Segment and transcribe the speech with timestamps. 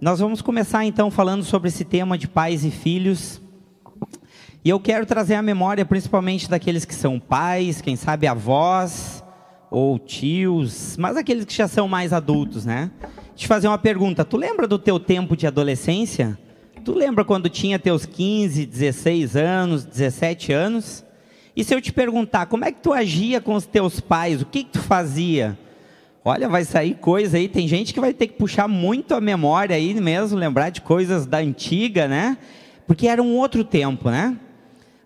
[0.00, 3.38] Nós vamos começar então falando sobre esse tema de pais e filhos.
[4.64, 9.22] E eu quero trazer a memória principalmente daqueles que são pais, quem sabe avós
[9.70, 12.90] ou tios, mas aqueles que já são mais adultos, né?
[13.36, 16.38] Te fazer uma pergunta: tu lembra do teu tempo de adolescência?
[16.82, 21.04] Tu lembra quando tinha teus 15, 16 anos, 17 anos?
[21.54, 24.40] E se eu te perguntar, como é que tu agia com os teus pais?
[24.40, 25.58] O que, que tu fazia?
[26.24, 27.48] Olha, vai sair coisa aí.
[27.48, 31.24] Tem gente que vai ter que puxar muito a memória aí mesmo, lembrar de coisas
[31.24, 32.36] da antiga, né?
[32.86, 34.36] Porque era um outro tempo, né?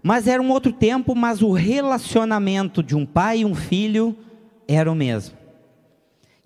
[0.02, 4.16] Mas era um outro tempo, mas o relacionamento de um pai e um filho
[4.66, 5.36] era o mesmo.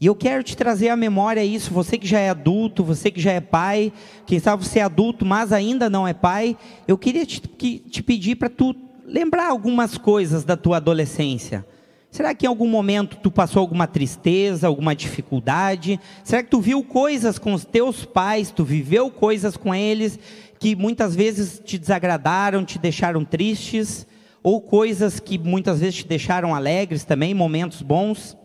[0.00, 3.20] E eu quero te trazer à memória isso, você que já é adulto, você que
[3.20, 3.92] já é pai,
[4.26, 6.56] quem sabe você é adulto, mas ainda não é pai,
[6.86, 11.66] eu queria te, te pedir para tu lembrar algumas coisas da tua adolescência.
[12.10, 16.00] Será que em algum momento tu passou alguma tristeza, alguma dificuldade?
[16.24, 20.18] Será que tu viu coisas com os teus pais, tu viveu coisas com eles
[20.58, 24.06] que muitas vezes te desagradaram, te deixaram tristes,
[24.42, 28.36] ou coisas que muitas vezes te deixaram alegres também, momentos bons?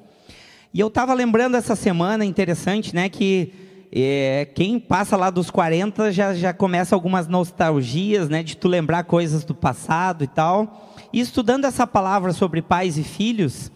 [0.74, 3.54] E eu estava lembrando essa semana, interessante, né, que
[3.92, 9.04] é, quem passa lá dos 40 já, já começa algumas nostalgias, né, de tu lembrar
[9.04, 10.93] coisas do passado e tal.
[11.14, 13.72] E estudando essa palavra sobre pais e filhos,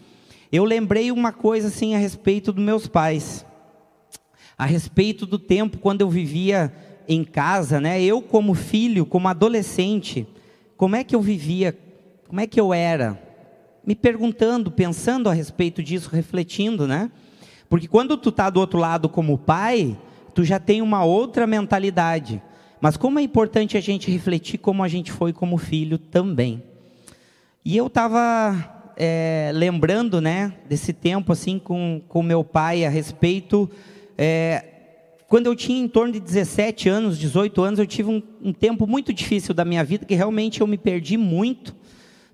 [0.52, 3.46] eu lembrei uma coisa assim a respeito dos meus pais.
[4.58, 6.74] A respeito do tempo quando eu vivia
[7.08, 8.02] em casa, né?
[8.02, 10.26] Eu como filho, como adolescente,
[10.76, 11.78] como é que eu vivia?
[12.26, 13.28] Como é que eu era?
[13.88, 17.10] me perguntando, pensando a respeito disso, refletindo, né?
[17.70, 19.96] Porque quando tu está do outro lado como pai,
[20.34, 22.42] tu já tem uma outra mentalidade.
[22.82, 26.62] Mas como é importante a gente refletir como a gente foi como filho também.
[27.70, 33.70] E eu estava é, lembrando, né, desse tempo assim com com meu pai a respeito.
[34.16, 34.64] É,
[35.28, 38.86] quando eu tinha em torno de 17 anos, 18 anos, eu tive um, um tempo
[38.86, 41.76] muito difícil da minha vida que realmente eu me perdi muito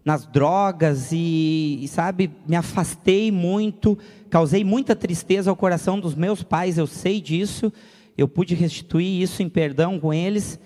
[0.05, 3.99] nas drogas e, e, sabe, me afastei muito,
[4.31, 7.73] causei muita tristeza ao coração dos meus pais, eu sei disso,
[8.17, 10.61] eu pude restituir isso em perdão com eles.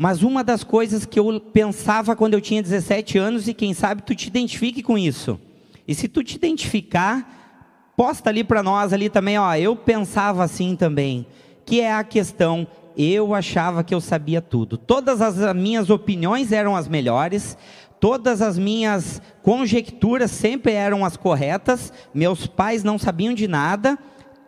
[0.00, 4.02] Mas uma das coisas que eu pensava quando eu tinha 17 anos, e quem sabe
[4.02, 5.40] tu te identifique com isso.
[5.88, 10.76] E se tu te identificar, posta ali para nós ali também, ó, eu pensava assim
[10.76, 11.26] também,
[11.66, 12.64] que é a questão
[12.96, 14.78] eu achava que eu sabia tudo.
[14.78, 17.58] Todas as minhas opiniões eram as melhores,
[17.98, 23.98] todas as minhas conjecturas sempre eram as corretas, meus pais não sabiam de nada,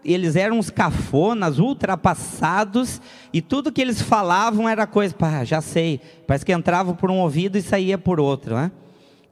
[0.05, 3.00] eles eram os cafonas, ultrapassados,
[3.33, 7.19] e tudo que eles falavam era coisa, pá, já sei, parece que entrava por um
[7.19, 8.72] ouvido e saía por outro, né?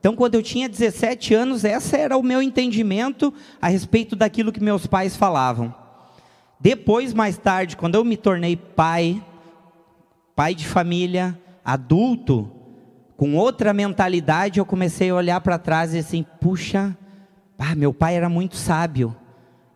[0.01, 4.62] Então, quando eu tinha 17 anos, esse era o meu entendimento a respeito daquilo que
[4.62, 5.75] meus pais falavam.
[6.61, 9.23] Depois, mais tarde, quando eu me tornei pai,
[10.37, 12.51] pai de família, adulto,
[13.17, 16.97] com outra mentalidade, eu comecei a olhar para trás e assim, puxa,
[17.59, 19.17] ah, meu pai era muito sábio.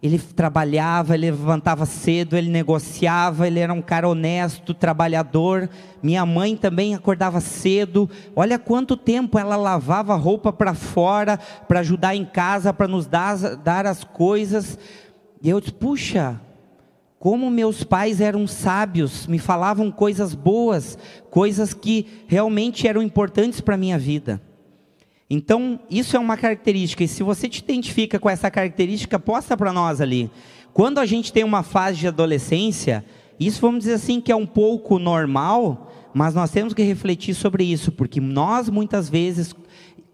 [0.02, 5.70] Ele trabalhava, ele levantava cedo, ele negociava, ele era um cara honesto, trabalhador.
[6.02, 8.10] Minha mãe também acordava cedo.
[8.34, 13.36] Olha quanto tempo ela lavava roupa para fora, para ajudar em casa, para nos dar,
[13.58, 14.76] dar as coisas.
[15.40, 16.40] E eu disse, puxa,
[17.22, 20.98] como meus pais eram sábios, me falavam coisas boas,
[21.30, 24.42] coisas que realmente eram importantes para a minha vida.
[25.34, 29.72] Então, isso é uma característica, e se você te identifica com essa característica, posta para
[29.72, 30.30] nós ali.
[30.74, 33.02] Quando a gente tem uma fase de adolescência,
[33.40, 37.64] isso vamos dizer assim que é um pouco normal, mas nós temos que refletir sobre
[37.64, 39.56] isso, porque nós muitas vezes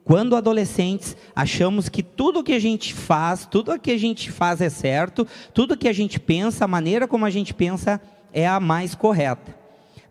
[0.05, 4.71] quando adolescentes, achamos que tudo que a gente faz, tudo que a gente faz é
[4.71, 8.00] certo, tudo que a gente pensa, a maneira como a gente pensa
[8.33, 9.57] é a mais correta.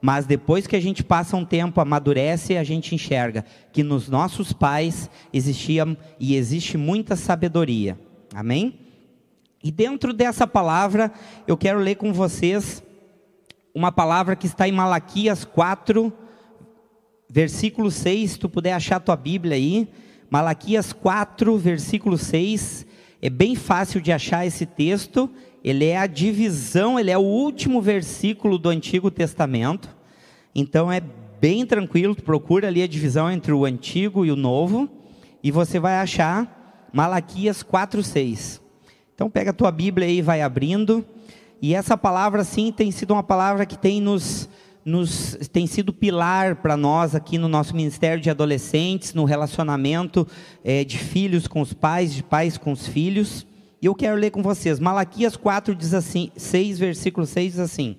[0.02, 4.54] Mas depois que a gente passa um tempo, amadurece, a gente enxerga que nos nossos
[4.54, 8.00] pais existia e existe muita sabedoria.
[8.34, 8.80] Amém?
[9.64, 11.12] E dentro dessa palavra,
[11.48, 12.84] eu quero ler com vocês
[13.74, 16.12] uma palavra que está em Malaquias 4,
[17.30, 19.88] versículo 6, se tu puder achar tua Bíblia aí,
[20.30, 22.86] Malaquias 4, versículo 6,
[23.22, 25.30] é bem fácil de achar esse texto,
[25.68, 29.96] ele é a divisão, ele é o último versículo do Antigo Testamento,
[30.56, 31.02] então é
[31.42, 34.90] bem tranquilo, tu procura ali a divisão entre o Antigo e o Novo,
[35.44, 38.62] e você vai achar Malaquias 4, 6.
[39.14, 41.06] Então pega a tua Bíblia e vai abrindo,
[41.62, 44.50] e essa palavra sim tem sido uma palavra que tem nos
[44.88, 50.26] nos, tem sido pilar para nós aqui no nosso Ministério de Adolescentes, no relacionamento
[50.64, 53.46] é, de filhos com os pais, de pais com os filhos.
[53.82, 54.80] E eu quero ler com vocês.
[54.80, 57.98] Malaquias 4 diz assim, 6, versículo 6 diz assim: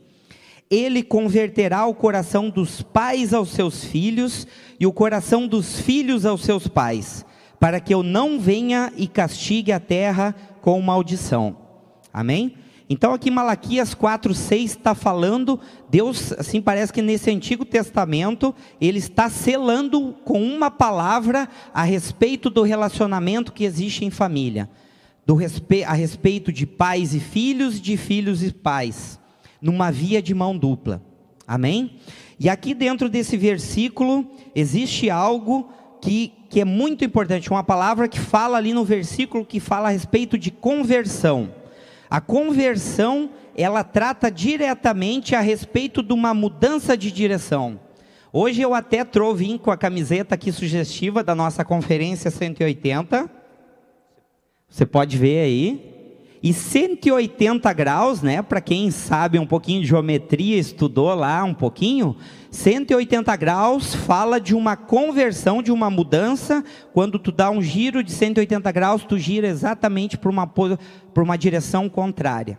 [0.71, 4.47] ele converterá o coração dos pais aos seus filhos
[4.79, 7.25] e o coração dos filhos aos seus pais,
[7.59, 11.57] para que eu não venha e castigue a terra com maldição.
[12.13, 12.55] Amém?
[12.91, 15.61] Então aqui Malaquias 4, 6 está falando,
[15.91, 22.49] Deus, assim parece que nesse Antigo Testamento, Ele está selando com uma palavra a respeito
[22.49, 24.71] do relacionamento que existe em família,
[25.29, 29.21] do respe a respeito de pais e filhos, de filhos e pais,
[29.61, 31.03] numa via de mão dupla.
[31.47, 31.99] Amém?
[32.41, 35.69] E aqui dentro desse versículo existe algo
[36.01, 39.91] que, que é muito importante, uma palavra que fala ali no versículo que fala a
[39.91, 41.51] respeito de conversão.
[42.09, 47.79] A conversão, ela trata diretamente a respeito de uma mudança de direção.
[48.33, 53.38] Hoje eu até vim com a camiseta aqui sugestiva da nossa conferência 180.
[54.69, 55.89] Você pode ver aí.
[56.41, 62.15] E 180 graus, né, para quem sabe um pouquinho de geometria, estudou lá um pouquinho,
[62.53, 66.65] 180 graus fala de uma conversão, de uma mudança.
[66.93, 70.49] Quando tu dá um giro de 180 graus, tu gira exatamente para uma,
[71.17, 72.57] uma direção contrária.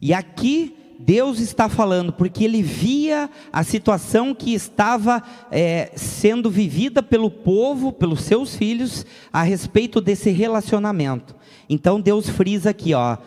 [0.00, 7.02] E aqui Deus está falando, porque ele via a situação que estava é, sendo vivida
[7.02, 11.34] pelo povo, pelos seus filhos, a respeito desse relacionamento.
[11.68, 13.18] Então Deus frisa aqui, ó,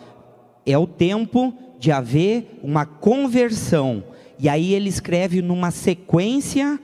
[0.66, 4.04] é o tempo de haver uma conversão
[4.42, 6.80] e aí ele escreve numa sequência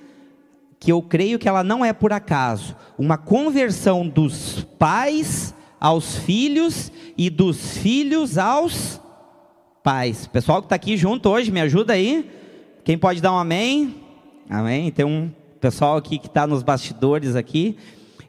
[0.79, 6.93] que eu creio que ela não é por acaso, uma conversão dos pais aos filhos
[7.17, 9.01] e dos filhos aos
[9.87, 10.27] pais.
[10.27, 12.29] Pessoal que está aqui junto hoje, me ajuda aí?
[12.83, 13.95] Quem pode dar um amém?
[14.51, 14.91] Amém?
[14.91, 15.31] Tem um
[15.61, 17.77] pessoal aqui que está nos bastidores aqui.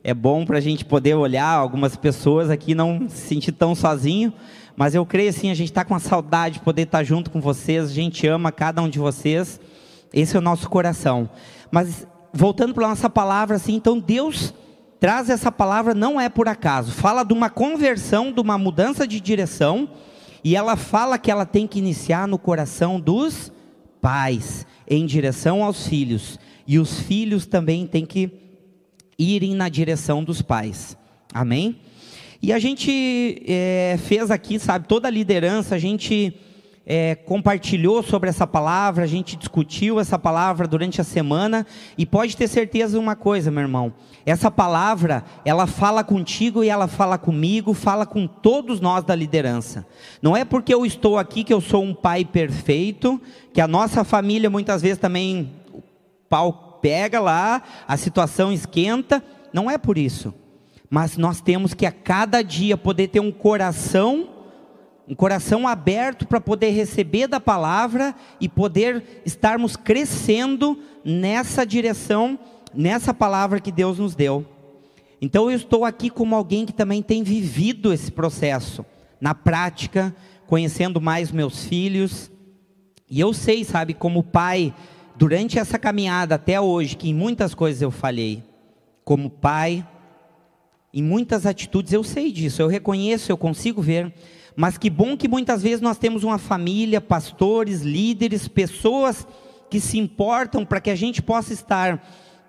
[0.04, 4.32] É bom para a gente poder olhar algumas pessoas aqui, não se sentir tão sozinho.
[4.76, 7.32] Mas eu creio assim, a gente está com a saudade de poder estar tá junto
[7.32, 9.60] com vocês, a gente ama cada um de vocês,
[10.14, 11.28] esse é o nosso coração.
[11.72, 14.54] Mas voltando para nossa palavra, assim, então Deus
[15.00, 19.20] traz essa palavra não é por acaso, fala de uma conversão, de uma mudança de
[19.20, 19.90] direção,
[20.48, 23.52] e ela fala que ela tem que iniciar no coração dos
[24.00, 28.32] pais, em direção aos filhos, e os filhos também têm que
[29.20, 30.96] irem na direção dos pais.
[31.34, 31.82] Amém?
[32.42, 36.34] E a gente é, fez aqui, sabe, toda a liderança, a gente
[36.90, 41.68] é, compartilhou sobre essa palavra, a gente discutiu essa palavra durante a semana,
[41.98, 43.94] e pode ter certeza de uma coisa, meu irmão,
[44.26, 49.86] essa palavra, ela fala contigo e ela fala comigo, fala com todos nós da liderança.
[50.22, 53.22] Não é porque eu estou aqui que eu sou um pai perfeito,
[53.54, 55.84] que a nossa família muitas vezes também o
[56.30, 60.34] pau pega lá, a situação esquenta, não é por isso
[60.90, 64.30] mas nós temos que a cada dia poder ter um coração,
[65.08, 72.38] um coração aberto para poder receber da palavra e poder estarmos crescendo nessa direção,
[72.74, 74.46] nessa palavra que Deus nos deu.
[75.22, 78.86] Então eu estou aqui como alguém que também tem vivido esse processo
[79.20, 80.14] na prática,
[80.46, 82.30] conhecendo mais meus filhos.
[83.10, 84.74] E eu sei, sabe, como pai,
[85.16, 88.44] durante essa caminhada até hoje, que em muitas coisas eu falhei,
[89.04, 89.88] como pai,
[90.94, 94.14] em muitas atitudes eu sei disso, eu reconheço, eu consigo ver.
[94.60, 99.28] Mas que bom que muitas vezes nós temos uma família, pastores, líderes, pessoas
[99.70, 102.04] que se importam para que a gente possa estar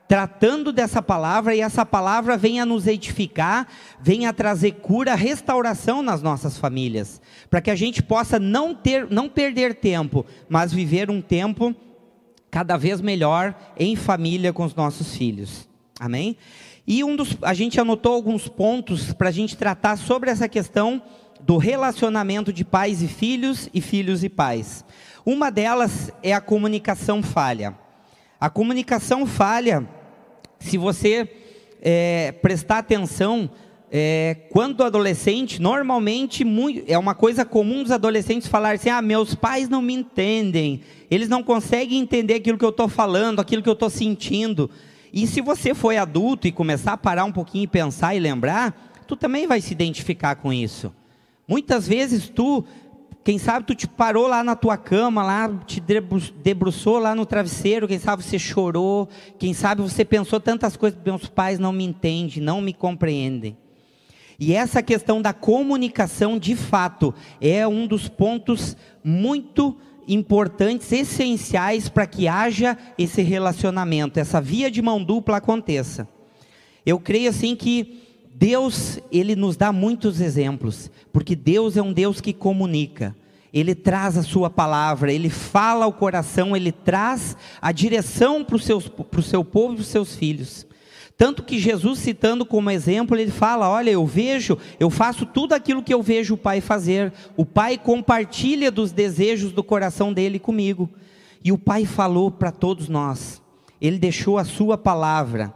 [0.09, 3.69] tratando dessa palavra e essa palavra venha nos edificar,
[4.01, 9.29] venha trazer cura, restauração nas nossas famílias, para que a gente possa não ter, não
[9.29, 11.77] perder tempo, mas viver um tempo
[12.51, 15.69] cada vez melhor em família com os nossos filhos.
[16.01, 16.39] Amém?
[16.87, 21.03] E um dos, a gente anotou alguns pontos para a gente tratar sobre essa questão
[21.41, 24.85] do relacionamento de pais e filhos e filhos e pais.
[25.25, 27.75] Uma delas é a comunicação falha.
[28.41, 29.89] A comunicação falha,
[30.59, 31.29] se você
[31.83, 33.51] é, prestar atenção,
[33.91, 39.35] é, quando adolescente, normalmente muito, é uma coisa comum dos adolescentes falar assim: ah, meus
[39.35, 43.69] pais não me entendem, eles não conseguem entender aquilo que eu estou falando, aquilo que
[43.69, 44.71] eu estou sentindo.
[45.13, 49.03] E se você foi adulto e começar a parar um pouquinho e pensar e lembrar,
[49.07, 50.93] tu também vai se identificar com isso.
[51.49, 52.63] Muitas vezes tu,
[53.25, 57.89] quem sabe tu te parou lá na tua cama, lá te debruçou lá no travesseiro,
[57.89, 62.43] quem sabe você chorou, quem sabe você pensou tantas coisas, meus pais não me entendem,
[62.43, 63.57] não me compreendem.
[64.39, 69.75] E essa questão da comunicação, de fato, é um dos pontos muito
[70.07, 76.07] importantes, essenciais para que haja esse relacionamento, essa via de mão dupla aconteça.
[76.87, 78.08] Eu creio assim que
[78.39, 83.17] Deus, ele nos dá muitos exemplos, porque Deus é um Deus que comunica.
[83.53, 88.61] Ele traz a sua palavra, ele fala ao coração, ele traz a direção para o
[88.61, 88.81] seu
[89.45, 90.65] povo e para os seus filhos.
[91.17, 95.83] Tanto que Jesus, citando como exemplo, ele fala: Olha, eu vejo, eu faço tudo aquilo
[95.83, 97.13] que eu vejo o Pai fazer.
[97.37, 100.89] O Pai compartilha dos desejos do coração dele comigo.
[101.43, 103.43] E o Pai falou para todos nós,
[103.81, 105.53] ele deixou a sua palavra,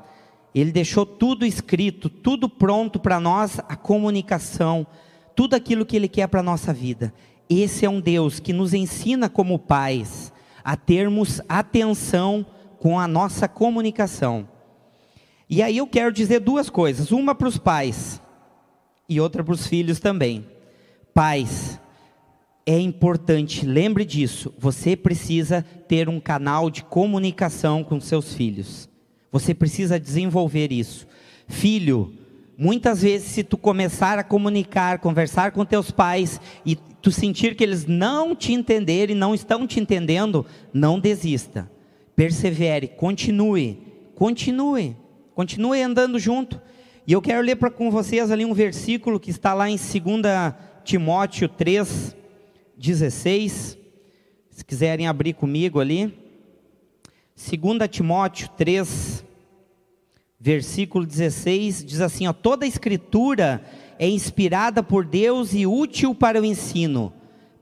[0.55, 4.87] ele deixou tudo escrito, tudo pronto para nós, a comunicação,
[5.35, 7.13] tudo aquilo que ele quer para a nossa vida.
[7.49, 10.33] Esse é um Deus que nos ensina como pais
[10.65, 12.47] a termos atenção
[12.79, 14.49] com a nossa comunicação.
[15.49, 18.21] E aí eu quero dizer duas coisas: uma para os pais
[19.09, 20.47] e outra para os filhos também.
[21.15, 21.79] Pais,
[22.65, 28.89] é importante, lembre disso, você precisa ter um canal de comunicação com seus filhos.
[29.33, 31.09] Você precisa desenvolver isso.
[31.49, 32.13] Filho,
[32.57, 37.65] muitas vezes se tu começar a comunicar, conversar com teus pais e tu sentir que
[37.65, 41.69] eles não te entenderem, não estão te entendendo, não desista.
[42.15, 43.79] Persevere, continue,
[44.15, 44.97] continue.
[45.35, 46.61] Continue andando junto.
[47.07, 50.55] E eu quero ler pra, com vocês ali um versículo que está lá em 2
[50.85, 52.15] Timóteo 3,
[52.77, 53.79] 16.
[54.51, 56.22] Se quiserem abrir comigo ali.
[57.37, 59.25] 2 Timóteo 3,
[60.39, 63.65] versículo 16, diz assim: ó, toda a escritura
[63.99, 67.13] é inspirada por Deus e útil para o ensino,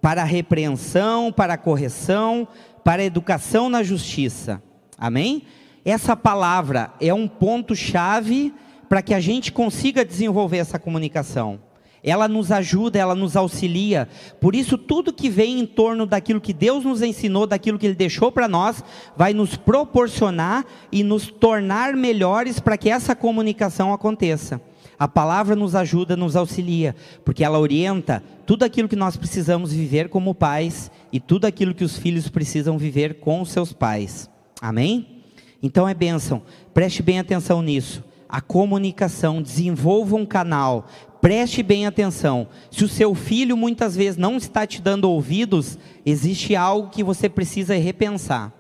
[0.01, 2.47] para a repreensão, para a correção,
[2.85, 4.63] para a educação na justiça.
[4.99, 5.45] Amém?
[5.85, 8.53] essa palavra é um ponto-chave
[8.89, 11.61] para que a gente consiga desenvolver essa comunicação.
[12.03, 14.09] Ela nos ajuda, ela nos auxilia.
[14.41, 17.95] Por isso, tudo que vem em torno daquilo que Deus nos ensinou, daquilo que Ele
[17.95, 18.83] deixou para nós,
[19.17, 24.61] vai nos proporcionar e nos tornar melhores para que essa comunicação aconteça.
[24.99, 30.11] A palavra nos ajuda, nos auxilia, porque ela orienta tudo aquilo que nós precisamos viver
[30.11, 34.29] como pais e tudo aquilo que os filhos precisam viver com os seus pais.
[34.61, 35.23] Amém?
[35.63, 36.43] Então é bênção,
[36.75, 38.05] preste bem atenção nisso.
[38.31, 40.87] A comunicação, desenvolva um canal,
[41.21, 42.47] preste bem atenção.
[42.71, 47.29] Se o seu filho muitas vezes não está te dando ouvidos, existe algo que você
[47.29, 48.53] precisa repensar.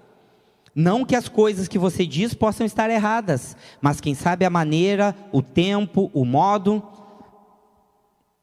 [0.74, 5.14] Não que as coisas que você diz possam estar erradas, mas quem sabe a maneira,
[5.30, 6.82] o tempo, o modo.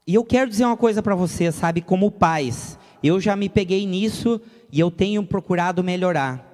[0.06, 3.86] E eu quero dizer uma coisa para você, sabe, como pais, eu já me peguei
[3.86, 4.40] nisso
[4.72, 6.47] e eu tenho procurado melhorar.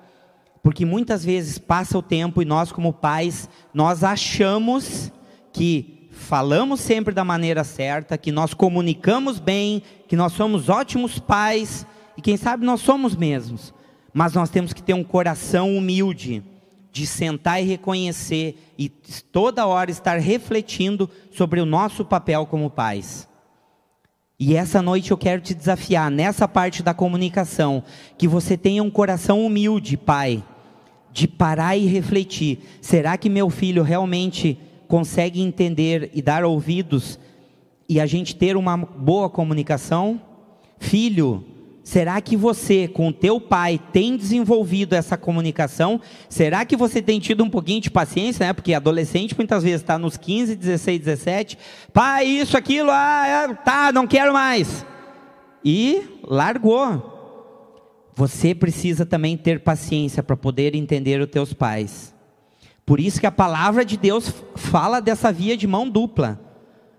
[0.64, 5.12] Porque muitas vezes passa o tempo e nós, como pais, nós achamos
[5.52, 11.86] que falamos sempre da maneira certa, que nós comunicamos bem, que nós somos ótimos pais,
[12.16, 13.74] e quem sabe nós somos mesmos.
[14.10, 16.42] Mas nós temos que ter um coração humilde,
[16.90, 23.28] de sentar e reconhecer, e toda hora estar refletindo sobre o nosso papel como pais.
[24.40, 27.84] E essa noite eu quero te desafiar, nessa parte da comunicação,
[28.16, 30.42] que você tenha um coração humilde, pai
[31.14, 37.18] de parar e refletir: será que meu filho realmente consegue entender e dar ouvidos
[37.88, 40.20] e a gente ter uma boa comunicação?
[40.76, 41.44] Filho,
[41.84, 46.00] será que você com o teu pai tem desenvolvido essa comunicação?
[46.28, 48.52] Será que você tem tido um pouquinho de paciência, né?
[48.52, 51.58] Porque adolescente muitas vezes está nos 15, 16, 17,
[51.92, 54.84] pai, isso, aquilo, ah, é, tá, não quero mais.
[55.64, 57.13] E largou.
[58.16, 62.14] Você precisa também ter paciência para poder entender os teus pais.
[62.86, 66.38] Por isso que a palavra de Deus fala dessa via de mão dupla.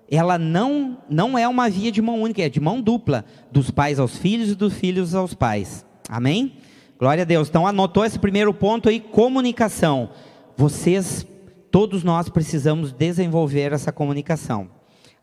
[0.09, 3.99] Ela não, não é uma via de mão única, é de mão dupla, dos pais
[3.99, 5.85] aos filhos e dos filhos aos pais.
[6.09, 6.57] Amém?
[6.99, 7.49] Glória a Deus.
[7.49, 10.09] Então anotou esse primeiro ponto aí, comunicação.
[10.57, 11.25] Vocês,
[11.71, 14.69] todos nós precisamos desenvolver essa comunicação.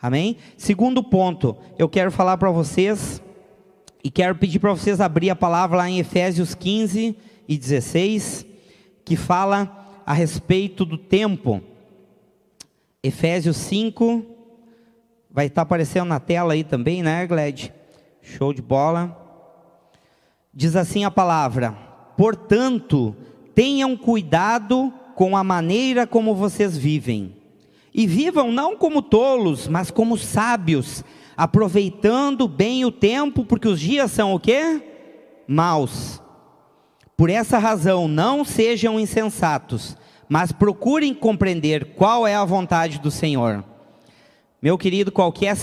[0.01, 0.37] Amém?
[0.57, 3.23] Segundo ponto, eu quero falar para vocês
[4.05, 7.17] e quero pedir para vocês abrir a palavra lá em Efésios 15
[7.47, 8.45] e 16,
[9.05, 11.63] que fala a respeito do tempo.
[13.03, 14.25] Efésios 5,
[15.31, 17.73] vai estar aparecendo na tela aí também, né, Gled?
[18.21, 19.19] Show de bola.
[20.53, 21.73] Diz assim a palavra:
[22.17, 23.17] Portanto,
[23.55, 27.37] tenham cuidado com a maneira como vocês vivem.
[27.95, 31.05] E vivam não como tolos, mas como sábios,
[31.37, 34.83] aproveitando bem o tempo, porque os dias são o quê?
[35.47, 36.21] Maus.
[37.17, 39.97] Por essa razão, não sejam insensatos,
[40.29, 43.65] mas procurem compreender qual é a vontade do Senhor.
[44.61, 45.57] Meu querido, qualquer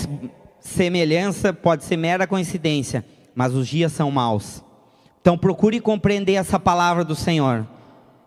[0.59, 4.63] semelhança pode ser mera coincidência, mas os dias são maus.
[5.21, 7.67] Então procure compreender essa palavra do Senhor.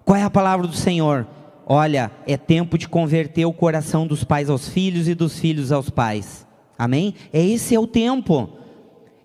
[0.04, 1.26] Qual é a palavra do Senhor?
[1.66, 5.88] Olha, é tempo de converter o coração dos pais aos filhos e dos filhos aos
[5.88, 6.46] pais.
[6.78, 7.14] Amém?
[7.32, 8.48] É esse é o tempo.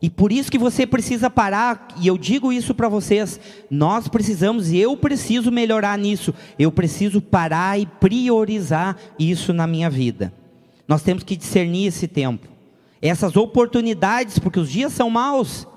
[0.01, 3.39] E por isso que você precisa parar, e eu digo isso para vocês,
[3.69, 9.89] nós precisamos, e eu preciso melhorar nisso, eu preciso parar e priorizar isso na minha
[9.89, 10.31] vida.
[10.87, 12.47] Nós temos que discernir esse tempo,
[13.01, 15.67] essas oportunidades, porque os dias são maus,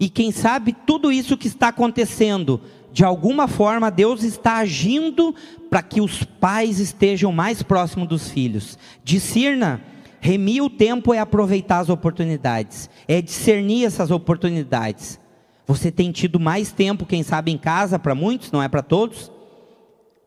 [0.00, 2.60] e quem sabe tudo isso que está acontecendo,
[2.92, 5.32] de alguma forma Deus está agindo
[5.70, 8.76] para que os pais estejam mais próximos dos filhos.
[9.04, 9.80] Discirna
[10.24, 15.18] Remir o tempo é aproveitar as oportunidades, é discernir essas oportunidades.
[15.66, 19.32] Você tem tido mais tempo, quem sabe, em casa, para muitos, não é para todos,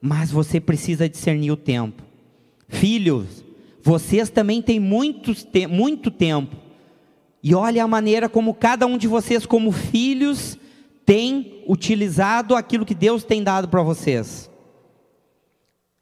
[0.02, 2.04] mas você precisa discernir o tempo.
[2.68, 3.46] Filhos,
[3.82, 6.58] vocês também têm muitos, muito tempo,
[7.42, 10.60] e olha a maneira como cada um de vocês, como filhos,
[11.06, 14.50] tem utilizado aquilo que Deus tem dado para vocês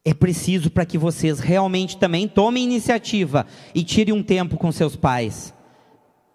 [0.05, 4.95] é preciso para que vocês realmente também tomem iniciativa e tirem um tempo com seus
[4.95, 5.53] pais.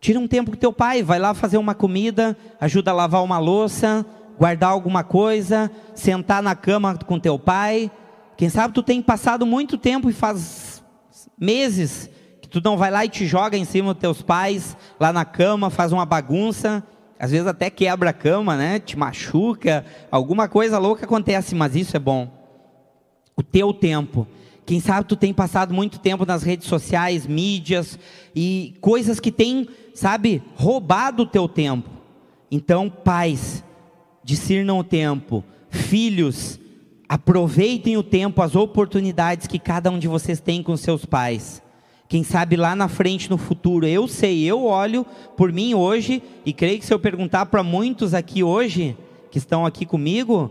[0.00, 3.38] Tire um tempo com teu pai, vai lá fazer uma comida, ajuda a lavar uma
[3.38, 4.06] louça,
[4.38, 7.90] guardar alguma coisa, sentar na cama com teu pai.
[8.36, 10.82] Quem sabe tu tem passado muito tempo e faz
[11.38, 12.08] meses
[12.40, 15.24] que tu não vai lá e te joga em cima dos teus pais, lá na
[15.24, 16.82] cama, faz uma bagunça,
[17.18, 18.78] às vezes até quebra a cama, né?
[18.78, 22.37] Te machuca, alguma coisa louca acontece, mas isso é bom
[23.38, 24.26] o teu tempo.
[24.66, 27.96] Quem sabe tu tem passado muito tempo nas redes sociais, mídias
[28.34, 31.88] e coisas que têm, sabe, roubado o teu tempo.
[32.50, 33.64] Então, pais,
[34.24, 35.44] discernam o tempo.
[35.70, 36.58] Filhos,
[37.08, 41.62] aproveitem o tempo, as oportunidades que cada um de vocês tem com seus pais.
[42.08, 46.52] Quem sabe lá na frente, no futuro, eu sei, eu olho por mim hoje, e
[46.52, 48.96] creio que se eu perguntar para muitos aqui hoje,
[49.30, 50.50] que estão aqui comigo,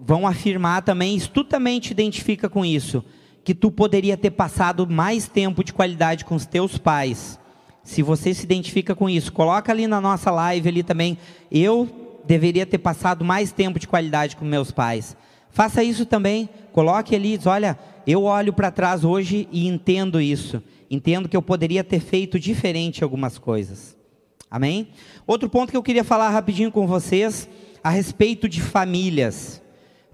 [0.00, 3.04] vão afirmar também, isso tu também te identifica com isso,
[3.44, 7.38] que tu poderia ter passado mais tempo de qualidade com os teus pais.
[7.82, 11.16] Se você se identifica com isso, coloca ali na nossa live ali também,
[11.50, 11.88] eu
[12.26, 15.16] deveria ter passado mais tempo de qualidade com meus pais.
[15.50, 20.62] Faça isso também, coloque ali, diz, olha, eu olho para trás hoje e entendo isso.
[20.90, 23.96] Entendo que eu poderia ter feito diferente algumas coisas.
[24.50, 24.88] Amém?
[25.26, 27.48] Outro ponto que eu queria falar rapidinho com vocês
[27.82, 29.62] a respeito de famílias.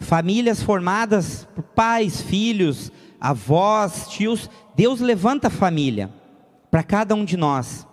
[0.02, 4.50] Famílias formadas por pais, filhos, avós, tios.
[4.74, 6.10] Deus levanta família
[6.70, 7.86] para cada um de nós.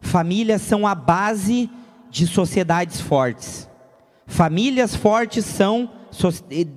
[0.00, 1.70] Famílias são a base
[2.10, 3.68] de sociedades fortes.
[4.26, 5.90] Famílias fortes são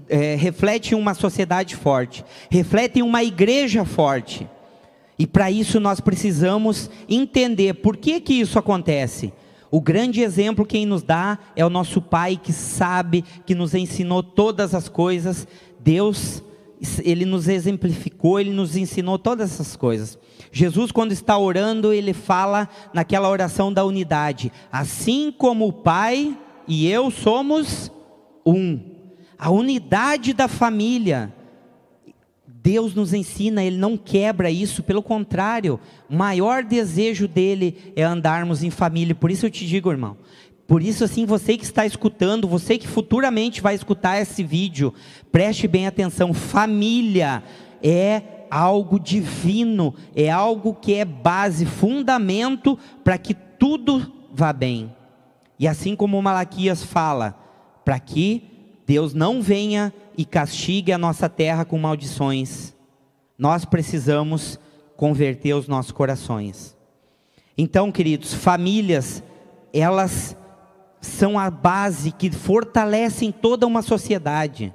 [0.10, 4.48] é, refletem uma sociedade forte, refletem uma igreja forte.
[5.18, 9.34] E para isso nós precisamos entender por que que isso acontece.
[9.70, 14.24] O grande exemplo quem nos dá é o nosso Pai que sabe, que nos ensinou
[14.24, 15.48] todas as coisas.
[15.80, 16.42] Deus,
[17.04, 20.18] ele nos exemplificou, ele nos ensinou todas essas coisas.
[20.52, 26.90] Jesus, quando está orando, ele fala naquela oração da unidade: assim como o Pai e
[26.90, 27.92] eu somos
[28.46, 28.80] um.
[29.38, 31.34] A unidade da família.
[32.68, 38.62] Deus nos ensina, Ele não quebra isso, pelo contrário, o maior desejo dele é andarmos
[38.62, 39.16] em família.
[39.16, 40.18] Por isso eu te digo, irmão,
[40.68, 44.94] por isso, assim, você que está escutando, você que futuramente vai escutar esse vídeo,
[45.32, 47.42] preste bem atenção: família
[47.82, 54.94] é algo divino, é algo que é base, fundamento para que tudo vá bem.
[55.58, 57.34] E assim como Malaquias fala,
[57.86, 58.57] para que
[58.88, 62.74] Deus não venha e castigue a nossa terra com maldições,
[63.38, 64.58] nós precisamos
[64.96, 66.74] converter os nossos corações.
[67.58, 69.22] Então, queridos, famílias,
[69.74, 70.38] elas
[71.02, 74.74] são a base que fortalecem toda uma sociedade.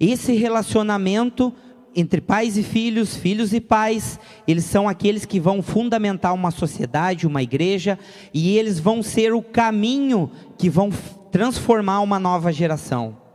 [0.00, 1.54] Esse relacionamento
[1.94, 7.28] entre pais e filhos, filhos e pais, eles são aqueles que vão fundamentar uma sociedade,
[7.28, 7.96] uma igreja,
[8.34, 10.90] e eles vão ser o caminho que vão
[11.30, 13.25] transformar uma nova geração.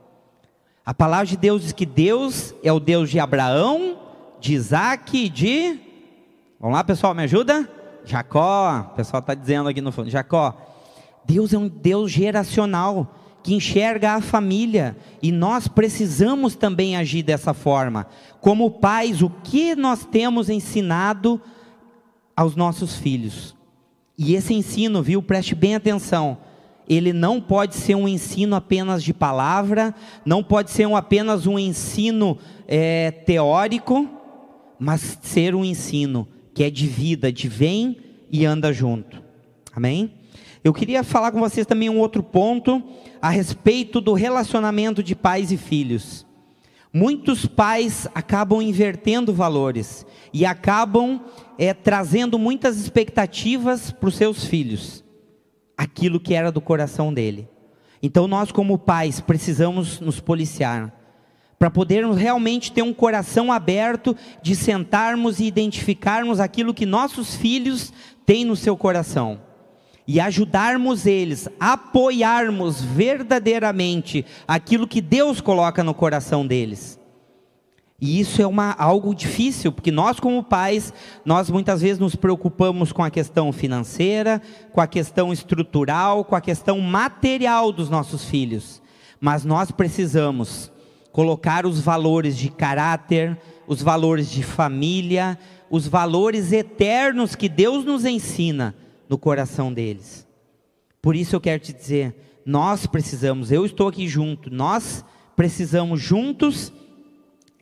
[0.84, 4.00] A palavra de Deus diz que Deus é o Deus de Abraão,
[4.40, 5.80] de Isaac e de.
[6.60, 7.70] Vamos lá, pessoal, me ajuda?
[8.04, 8.90] Jacó.
[8.92, 10.10] O pessoal está dizendo aqui no fundo.
[10.10, 10.58] Jacó.
[11.24, 17.54] Deus é um Deus geracional que enxerga a família e nós precisamos também agir dessa
[17.54, 18.08] forma.
[18.40, 21.40] Como pais, o que nós temos ensinado
[22.36, 23.56] aos nossos filhos?
[24.18, 25.22] E esse ensino, viu?
[25.22, 26.40] Preste bem atenção
[26.88, 31.58] ele não pode ser um ensino apenas de palavra, não pode ser um, apenas um
[31.58, 34.10] ensino é, teórico,
[34.80, 37.98] mas ser um ensino que é de vida, de vem
[38.32, 39.22] e anda junto.
[39.74, 40.14] Amém?
[40.64, 42.84] Eu queria falar com vocês também um outro ponto
[43.22, 46.26] a respeito do relacionamento de pais e filhos.
[46.94, 51.22] Muitos pais acabam invertendo valores e acabam
[51.58, 55.04] é, trazendo muitas expectativas para os seus filhos.
[55.78, 57.48] Aquilo que era do coração dele.
[58.02, 60.94] Então nós como pais precisamos nos policiar
[61.60, 67.94] para podermos realmente ter um coração aberto de sentarmos e identificarmos aquilo que nossos filhos
[68.26, 69.40] têm no seu coração
[70.08, 77.00] e ajudarmos eles, apoiarmos verdadeiramente aquilo que Deus coloca no coração deles.
[78.02, 80.92] E isso é uma, algo difícil, porque nós, como pais,
[81.24, 84.42] nós muitas vezes nos preocupamos com a questão financeira,
[84.74, 88.82] com a questão estrutural, com a questão material dos nossos filhos.
[89.20, 90.72] Mas nós precisamos
[91.12, 95.38] colocar os valores de caráter, os valores de família,
[95.70, 98.74] os valores eternos que Deus nos ensina
[99.08, 100.28] no coração deles.
[101.00, 106.74] Por isso eu quero te dizer, nós precisamos, eu estou aqui junto, nós precisamos juntos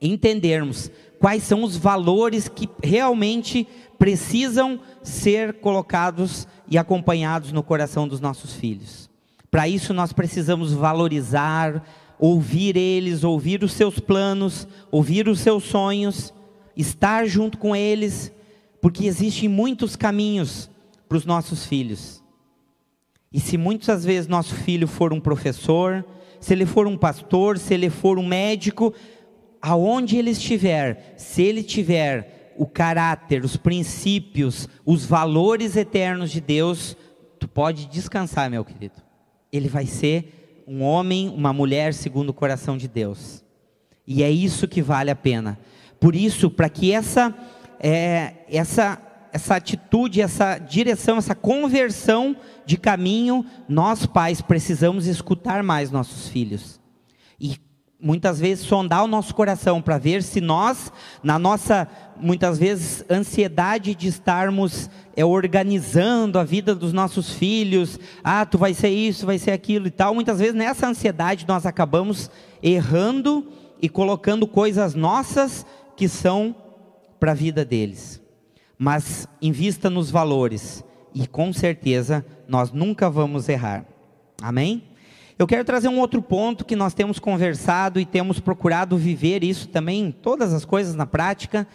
[0.01, 8.21] entendermos quais são os valores que realmente precisam ser colocados e acompanhados no coração dos
[8.21, 9.09] nossos filhos.
[9.51, 11.83] Para isso, nós precisamos valorizar,
[12.17, 16.33] ouvir eles, ouvir os seus planos, ouvir os seus sonhos,
[16.77, 18.31] estar junto com eles,
[18.81, 20.69] porque existem muitos caminhos
[21.07, 22.23] para os nossos filhos.
[23.33, 26.05] E se muitas vezes nosso filho for um professor,
[26.39, 28.93] se ele for um pastor, se ele for um médico,
[29.61, 36.95] aonde ele estiver, se ele tiver o caráter, os princípios, os valores eternos de Deus,
[37.39, 38.95] tu pode descansar, meu querido.
[39.51, 43.43] Ele vai ser um homem, uma mulher segundo o coração de Deus.
[44.05, 45.57] E é isso que vale a pena.
[45.99, 47.33] Por isso, para que essa
[47.79, 55.91] é, essa essa atitude, essa direção, essa conversão de caminho, nós pais precisamos escutar mais
[55.91, 56.78] nossos filhos.
[58.01, 60.89] Muitas vezes sondar o nosso coração para ver se nós,
[61.21, 61.85] na nossa
[62.17, 68.73] muitas vezes ansiedade de estarmos é, organizando a vida dos nossos filhos, ah, tu vai
[68.73, 72.31] ser isso, vai ser aquilo e tal, muitas vezes nessa ansiedade nós acabamos
[72.63, 73.45] errando
[73.81, 75.65] e colocando coisas nossas
[75.97, 76.55] que são
[77.19, 78.21] para a vida deles.
[78.77, 80.83] Mas invista nos valores
[81.13, 83.85] e com certeza nós nunca vamos errar.
[84.41, 84.88] Amém?
[85.39, 89.69] Eu quero trazer um outro ponto que nós temos conversado e temos procurado viver isso
[89.69, 91.65] também, todas as coisas na prática,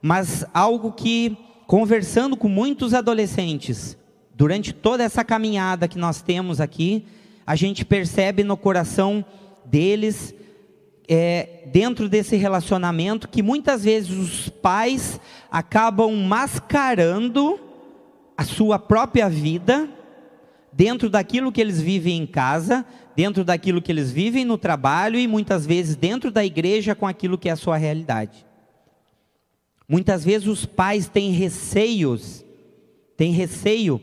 [0.00, 3.98] mas algo que, conversando com muitos adolescentes,
[4.36, 7.06] durante toda essa caminhada que nós temos aqui,
[7.44, 9.24] a gente percebe no coração
[9.64, 10.32] deles,
[11.08, 17.58] é, dentro desse relacionamento, que muitas vezes os pais acabam mascarando
[18.36, 19.88] a sua própria vida
[20.72, 22.86] dentro daquilo que eles vivem em casa,
[23.18, 27.36] dentro daquilo que eles vivem no trabalho e muitas vezes dentro da igreja com aquilo
[27.36, 28.46] que é a sua realidade.
[29.88, 32.44] Muitas vezes os pais têm receios,
[33.16, 34.00] têm receio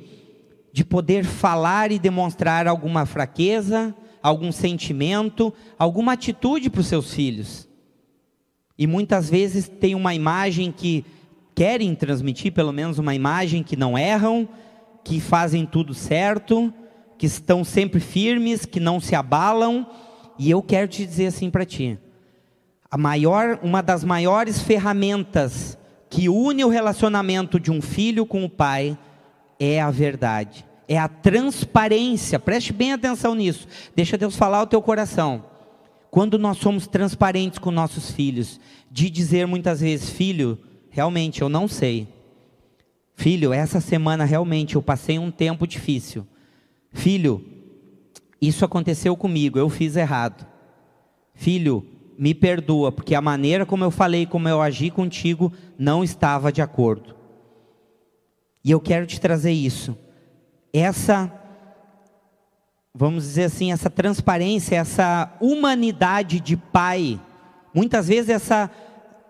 [0.73, 7.69] de poder falar e demonstrar alguma fraqueza, algum sentimento, alguma atitude para os seus filhos.
[8.77, 11.05] E muitas vezes tem uma imagem que
[11.55, 14.45] querem transmitir, pelo menos uma imagem que não erram,
[15.05, 16.73] que fazem tudo certo,
[17.17, 19.87] que estão sempre firmes, que não se abalam,
[20.37, 21.97] e eu quero te dizer assim para ti:
[22.89, 25.77] a maior, uma das maiores ferramentas
[26.09, 28.97] que une o relacionamento de um filho com o pai
[29.59, 32.39] é a verdade, é a transparência.
[32.39, 33.67] Preste bem atenção nisso.
[33.95, 35.43] Deixa Deus falar o teu coração.
[36.09, 40.57] Quando nós somos transparentes com nossos filhos, de dizer muitas vezes, filho,
[40.89, 42.07] realmente eu não sei.
[43.15, 46.25] Filho, essa semana realmente eu passei um tempo difícil.
[46.95, 47.45] Filho,
[48.41, 50.47] isso aconteceu comigo, eu fiz errado.
[51.35, 51.85] Filho,
[52.17, 56.61] me perdoa, porque a maneira como eu falei, como eu agi contigo, não estava de
[56.61, 57.13] acordo.
[58.63, 59.95] E eu quero te trazer isso.
[60.73, 61.31] Essa,
[62.93, 67.19] vamos dizer assim, essa transparência, essa humanidade de pai.
[67.73, 68.71] Muitas vezes essa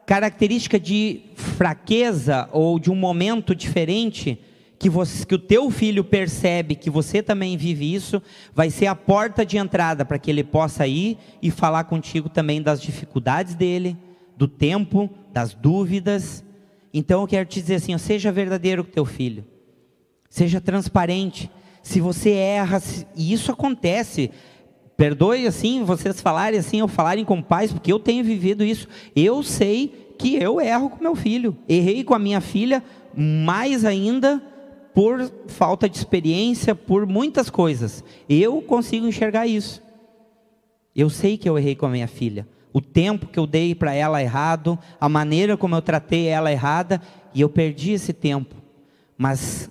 [0.06, 4.40] característica de fraqueza ou de um momento diferente
[4.78, 8.22] que, você, que o teu filho percebe que você também vive isso,
[8.54, 12.62] vai ser a porta de entrada para que ele possa ir e falar contigo também
[12.62, 13.98] das dificuldades dele,
[14.38, 16.44] do tempo, das dúvidas.
[16.94, 19.46] Então eu quero te dizer assim: seja verdadeiro com teu filho,
[20.30, 21.50] seja transparente.
[21.82, 22.82] Se você erra,
[23.16, 24.32] e isso acontece,
[24.98, 28.88] perdoe assim, vocês falarem assim, ou falarem com pais, porque eu tenho vivido isso.
[29.16, 32.84] Eu sei que eu erro com meu filho, errei com a minha filha,
[33.16, 34.42] mais ainda
[34.96, 38.02] por falta de experiência, por muitas coisas.
[38.30, 39.84] Eu consigo enxergar isso.
[40.96, 42.48] Eu sei que eu errei com a minha filha.
[42.72, 47.02] O tempo que eu dei para ela errado, a maneira como eu tratei ela errada,
[47.34, 48.56] e eu perdi esse tempo.
[49.18, 49.70] Mas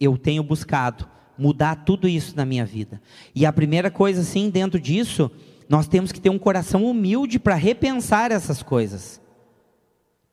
[0.00, 3.00] eu tenho buscado mudar tudo isso na minha vida.
[3.34, 5.30] E a primeira coisa, assim, dentro disso,
[5.68, 9.20] nós temos que ter um coração humilde para repensar essas coisas.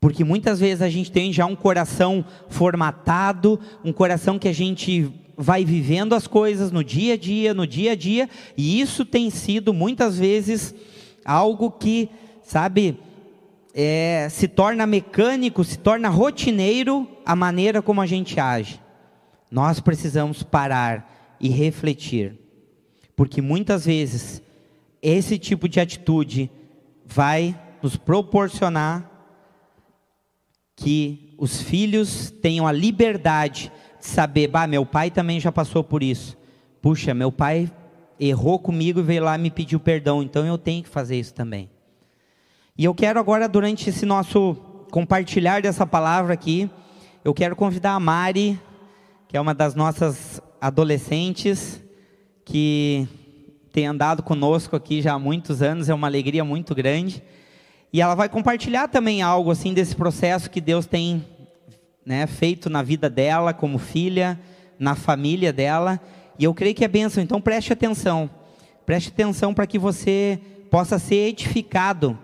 [0.03, 5.09] Porque muitas vezes a gente tem já um coração formatado, um coração que a gente
[5.37, 9.29] vai vivendo as coisas no dia a dia, no dia a dia, e isso tem
[9.29, 10.75] sido muitas vezes
[11.23, 12.09] algo que,
[12.43, 12.99] sabe,
[13.73, 18.81] é, se torna mecânico, se torna rotineiro a maneira como a gente age.
[19.49, 22.37] Nós precisamos parar e refletir,
[23.15, 24.41] porque muitas vezes
[25.01, 26.51] esse tipo de atitude
[27.05, 29.12] vai nos proporcionar
[30.83, 36.03] que os filhos tenham a liberdade de saber, bah, meu pai também já passou por
[36.03, 36.37] isso.
[36.81, 37.71] Puxa, meu pai
[38.19, 41.69] errou comigo e veio lá me pediu perdão, então eu tenho que fazer isso também.
[42.77, 44.55] E eu quero agora, durante esse nosso
[44.91, 46.69] compartilhar dessa palavra aqui,
[47.23, 48.59] eu quero convidar a Mari,
[49.29, 51.81] que é uma das nossas adolescentes,
[52.43, 53.07] que
[53.71, 57.23] tem andado conosco aqui já há muitos anos, é uma alegria muito grande.
[57.93, 61.23] E ela vai compartilhar também algo assim desse processo que Deus tem
[62.03, 64.39] né, feito na vida dela, como filha,
[64.79, 66.01] na família dela.
[66.39, 68.27] E eu creio que é bênção, então preste atenção.
[68.83, 72.17] Preste atenção para que você possa ser edificado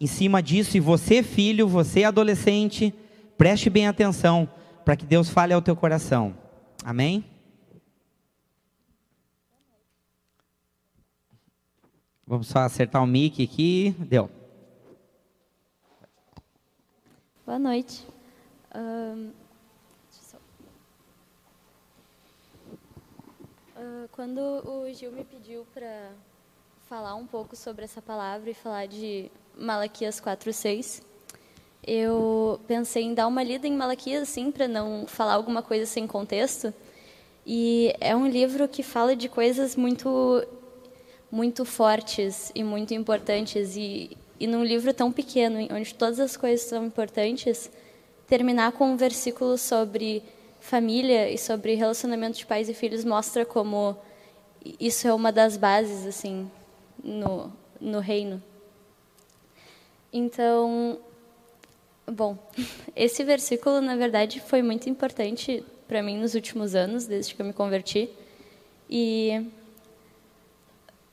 [0.00, 2.94] em cima disso, e você, filho, você, adolescente,
[3.36, 4.48] preste bem atenção
[4.84, 6.34] para que Deus fale ao teu coração.
[6.84, 7.24] Amém?
[12.26, 13.94] Vamos só acertar o mic aqui.
[13.98, 14.43] Deu.
[17.46, 18.02] Boa noite.
[18.74, 19.30] Uh,
[24.12, 26.12] quando o Gil me pediu para
[26.88, 31.02] falar um pouco sobre essa palavra e falar de Malaquias 4:6.
[31.86, 36.06] Eu pensei em dar uma lida em Malaquias assim para não falar alguma coisa sem
[36.06, 36.72] contexto.
[37.44, 40.46] E é um livro que fala de coisas muito
[41.30, 46.66] muito fortes e muito importantes e e num livro tão pequeno, onde todas as coisas
[46.66, 47.70] são importantes,
[48.26, 50.22] terminar com um versículo sobre
[50.60, 53.96] família e sobre relacionamento de pais e filhos mostra como
[54.78, 56.50] isso é uma das bases assim
[57.02, 58.42] no no reino.
[60.12, 60.98] Então,
[62.06, 62.36] bom,
[62.94, 67.46] esse versículo, na verdade, foi muito importante para mim nos últimos anos, desde que eu
[67.46, 68.10] me converti.
[68.88, 69.46] E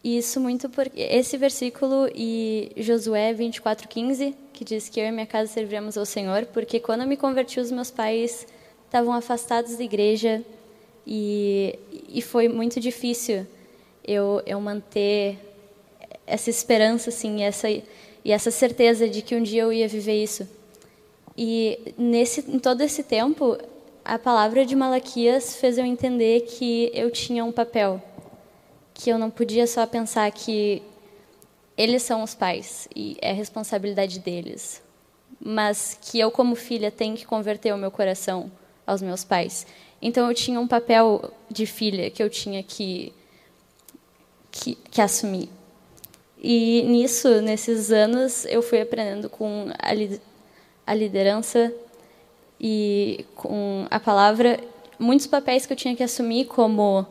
[0.04, 5.52] isso muito porque esse versículo e Josué 24:15, que diz que eu e minha casa
[5.52, 8.48] serviremos ao Senhor, porque quando eu me converti, os meus pais
[8.86, 10.44] estavam afastados da igreja
[11.06, 11.78] e,
[12.10, 13.46] e foi muito difícil
[14.04, 15.38] eu, eu manter
[16.26, 17.70] essa esperança assim, essa
[18.24, 20.48] e essa certeza de que um dia eu ia viver isso.
[21.38, 23.58] E nesse, em todo esse tempo,
[24.04, 28.02] a palavra de Malaquias fez eu entender que eu tinha um papel,
[29.02, 30.84] que eu não podia só pensar que
[31.76, 34.80] eles são os pais e é responsabilidade deles,
[35.44, 38.52] mas que eu como filha tenho que converter o meu coração
[38.86, 39.66] aos meus pais.
[40.00, 43.12] Então eu tinha um papel de filha que eu tinha que
[44.52, 45.50] que, que assumir.
[46.38, 50.22] E nisso, nesses anos, eu fui aprendendo com a, li
[50.86, 51.74] a liderança
[52.60, 54.60] e com a palavra
[55.00, 57.08] muitos papéis que eu tinha que assumir, como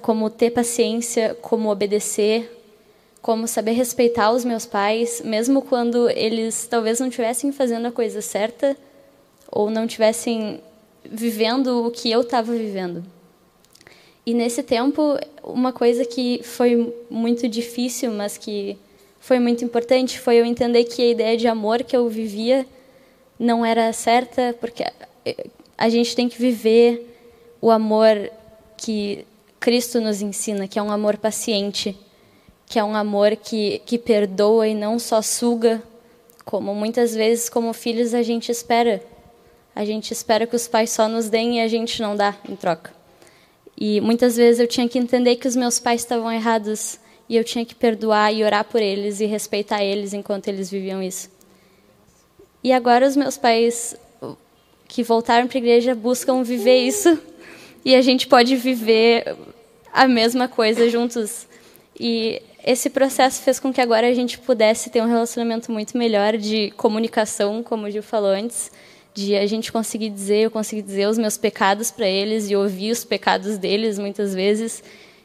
[0.00, 2.50] como ter paciência, como obedecer,
[3.20, 8.22] como saber respeitar os meus pais, mesmo quando eles talvez não estivessem fazendo a coisa
[8.22, 8.76] certa
[9.50, 10.60] ou não estivessem
[11.04, 13.04] vivendo o que eu estava vivendo.
[14.24, 18.78] E nesse tempo, uma coisa que foi muito difícil, mas que
[19.20, 22.66] foi muito importante, foi eu entender que a ideia de amor que eu vivia
[23.38, 24.84] não era certa, porque
[25.76, 27.16] a gente tem que viver
[27.60, 28.30] o amor
[28.76, 29.24] que
[29.60, 31.96] Cristo nos ensina, que é um amor paciente,
[32.66, 35.82] que é um amor que, que perdoa e não só suga,
[36.44, 39.02] como muitas vezes, como filhos, a gente espera.
[39.74, 42.56] A gente espera que os pais só nos deem e a gente não dá em
[42.56, 42.92] troca.
[43.76, 47.44] E muitas vezes eu tinha que entender que os meus pais estavam errados e eu
[47.44, 51.30] tinha que perdoar e orar por eles e respeitar eles enquanto eles viviam isso.
[52.62, 53.96] E agora os meus pais
[54.88, 57.20] que voltaram para a igreja buscam viver isso
[57.84, 59.36] e a gente pode viver
[59.92, 61.46] a mesma coisa juntos.
[61.98, 66.36] E esse processo fez com que agora a gente pudesse ter um relacionamento muito melhor
[66.36, 68.70] de comunicação, como o Gil falou antes,
[69.14, 72.92] de a gente conseguir dizer, eu conseguir dizer os meus pecados para eles e ouvir
[72.92, 74.82] os pecados deles muitas vezes,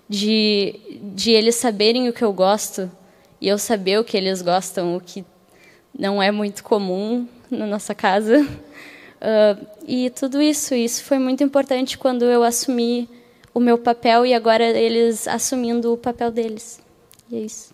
[0.10, 0.80] de,
[1.16, 2.92] de eles saberem o que eu gosto
[3.40, 5.24] e eu saber o que eles gostam, o que
[5.98, 8.48] não é muito comum na nossa casa.
[9.24, 13.10] Uh, e tudo isso, isso foi muito importante quando eu assumi
[13.54, 16.82] o meu papel e agora eles assumindo o papel deles.
[17.32, 17.74] E é isso.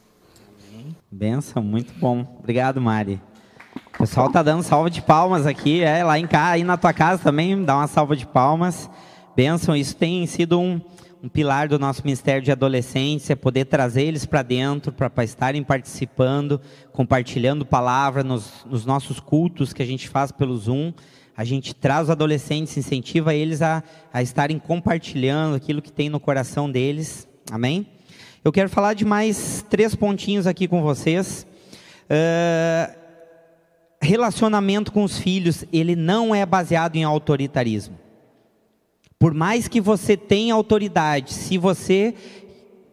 [1.11, 2.37] Benção, muito bom.
[2.37, 3.19] Obrigado, Mari.
[3.95, 6.93] O pessoal tá dando salva de palmas aqui, é, lá em casa, aí na tua
[6.93, 8.87] casa também, dá uma salva de palmas.
[9.35, 10.79] Benção, isso tem sido um,
[11.23, 16.61] um pilar do nosso Ministério de Adolescência, poder trazer eles para dentro, para estarem participando,
[16.93, 20.93] compartilhando palavra nos, nos, nossos cultos que a gente faz pelo Zoom.
[21.39, 26.19] A gente traz os adolescentes, incentiva eles a, a estarem compartilhando aquilo que tem no
[26.19, 27.29] coração deles.
[27.49, 27.87] Amém?
[28.43, 31.47] Eu quero falar de mais três pontinhos aqui com vocês.
[32.09, 32.93] Uh,
[34.01, 37.97] relacionamento com os filhos, ele não é baseado em autoritarismo.
[39.17, 42.15] Por mais que você tenha autoridade, se você.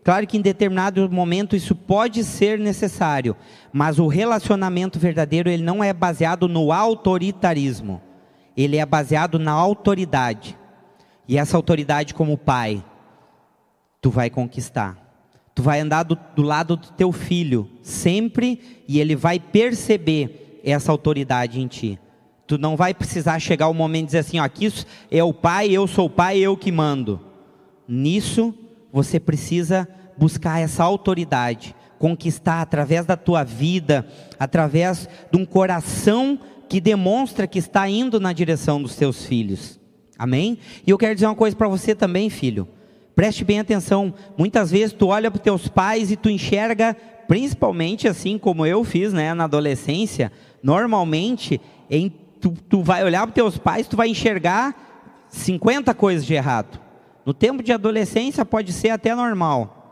[0.05, 3.35] Claro que em determinado momento isso pode ser necessário,
[3.73, 8.01] mas o relacionamento verdadeiro ele não é baseado no autoritarismo,
[8.57, 10.57] ele é baseado na autoridade.
[11.29, 12.85] E essa autoridade, como pai,
[14.01, 14.97] tu vai conquistar.
[15.55, 20.93] Tu vai andar do, do lado do teu filho sempre e ele vai perceber essa
[20.93, 21.99] autoridade em ti.
[22.47, 24.73] Tu não vai precisar chegar o momento de dizer assim, ó, aqui
[25.11, 27.21] é o pai, eu sou o pai, eu que mando.
[27.89, 28.55] Nisso,
[28.93, 34.07] você precisa buscar essa autoridade, conquistar através da tua vida,
[34.39, 39.81] através de um coração que demonstra que está indo na direção dos teus filhos.
[40.19, 40.59] Amém?
[40.87, 42.67] E eu quero dizer uma coisa para você também, filho.
[43.15, 44.15] Preste bem atenção.
[44.37, 49.13] Muitas vezes tu olha para teus pais e tu enxerga, principalmente assim como eu fiz,
[49.13, 55.27] né, na adolescência, normalmente em tu, tu vai olhar para teus pais, tu vai enxergar
[55.29, 56.81] 50 coisas de errado.
[57.25, 59.86] No tempo de adolescência pode ser até normal.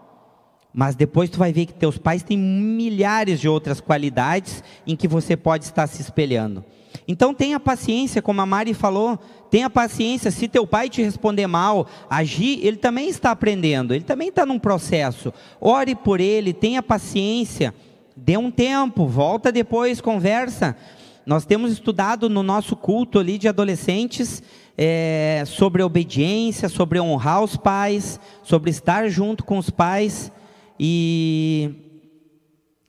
[0.75, 5.07] Mas depois tu vai ver que teus pais têm milhares de outras qualidades em que
[5.07, 6.65] você pode estar se espelhando.
[7.07, 9.17] Então tenha paciência, como a Mari falou,
[9.51, 10.33] tenha paciência.
[10.33, 14.59] Se teu pai te responder mal, agir, ele também está aprendendo, ele também está num
[14.59, 15.33] processo.
[15.61, 17.73] Ore por ele, tenha paciência,
[18.17, 20.77] dê um tempo, volta depois, conversa.
[21.25, 24.43] Nós temos estudado no nosso culto ali de adolescentes
[24.77, 30.33] é, sobre obediência, sobre honrar os pais, sobre estar junto com os pais.
[30.79, 31.71] E,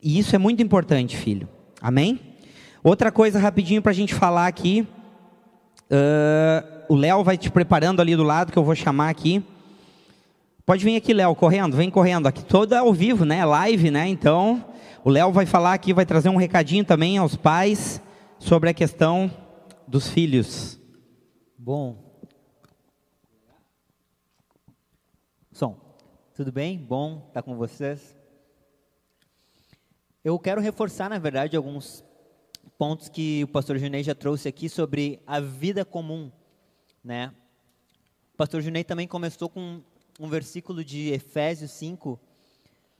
[0.01, 1.47] e isso é muito importante, filho.
[1.81, 2.19] Amém?
[2.83, 4.87] Outra coisa rapidinho para a gente falar aqui.
[5.85, 9.43] Uh, o Léo vai te preparando ali do lado, que eu vou chamar aqui.
[10.65, 12.27] Pode vir aqui, Léo, correndo, vem correndo.
[12.27, 13.45] Aqui todo ao vivo, né?
[13.45, 14.07] Live, né?
[14.07, 14.65] Então,
[15.03, 18.01] o Léo vai falar aqui, vai trazer um recadinho também aos pais
[18.39, 19.31] sobre a questão
[19.87, 20.79] dos filhos.
[21.57, 22.04] Bom.
[26.35, 26.77] Tudo bem?
[26.77, 28.13] Bom estar com vocês.
[30.21, 32.03] Eu quero reforçar, na verdade, alguns
[32.77, 36.29] pontos que o pastor Junei já trouxe aqui sobre a vida comum,
[37.01, 37.33] né?
[38.33, 39.81] O pastor Junei também começou com
[40.19, 42.19] um versículo de Efésios 5,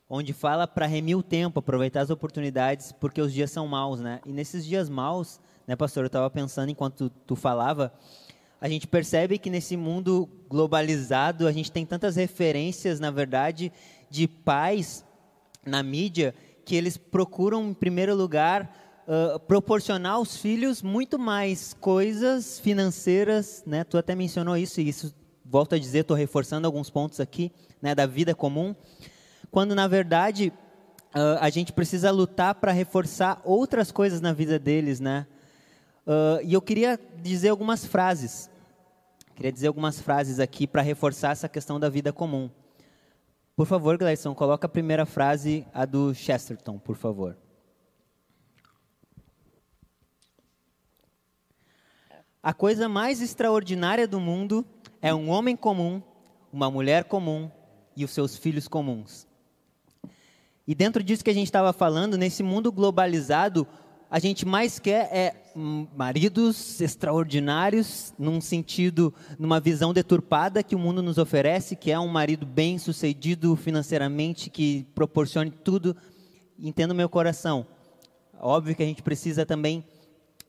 [0.09, 4.21] onde fala para remir o tempo, aproveitar as oportunidades, porque os dias são maus, né?
[4.25, 7.93] E nesses dias maus, né, pastor, eu estava pensando enquanto tu, tu falava,
[8.59, 13.71] a gente percebe que nesse mundo globalizado, a gente tem tantas referências, na verdade,
[14.09, 15.03] de pais
[15.65, 22.59] na mídia, que eles procuram, em primeiro lugar, Uh, proporcionar aos filhos muito mais coisas
[22.59, 23.83] financeiras, né?
[23.83, 25.13] Tu até mencionou isso e isso
[25.45, 28.73] volto a dizer, estou reforçando alguns pontos aqui, né, da vida comum
[29.55, 30.51] quando na verdade
[31.15, 35.25] uh, a gente precisa lutar para reforçar outras coisas na vida deles, né?
[36.05, 38.47] Uh, e eu queria dizer algumas frases,
[39.35, 42.49] queria dizer algumas frases aqui para reforçar essa questão da vida comum.
[43.55, 47.35] Por favor, Gleison, coloca a primeira frase, a do Chesterton, por favor.
[52.43, 54.63] A coisa mais extraordinária do mundo
[55.01, 56.03] é um homem comum,
[56.53, 57.49] uma mulher comum
[57.97, 59.25] e os seus filhos comuns.
[60.67, 63.67] E dentro disso que a gente estava falando, nesse mundo globalizado,
[64.15, 71.03] a gente mais quer é maridos extraordinários, num sentido, numa visão deturpada que o mundo
[71.03, 75.97] nos oferece, que é um marido bem sucedido financeiramente, que proporcione tudo.
[76.57, 77.68] Entendo meu coração.
[78.39, 79.84] Óbvio que a gente precisa também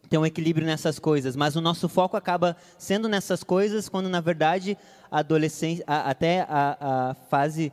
[0.09, 4.21] ter um equilíbrio nessas coisas, mas o nosso foco acaba sendo nessas coisas, quando na
[4.21, 4.79] verdade
[5.11, 6.77] a adolescência, a, até a,
[7.11, 7.73] a fase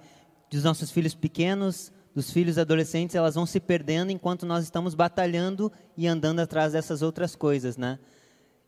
[0.49, 5.71] dos nossos filhos pequenos, dos filhos adolescentes, elas vão se perdendo enquanto nós estamos batalhando
[5.97, 7.99] e andando atrás dessas outras coisas, né?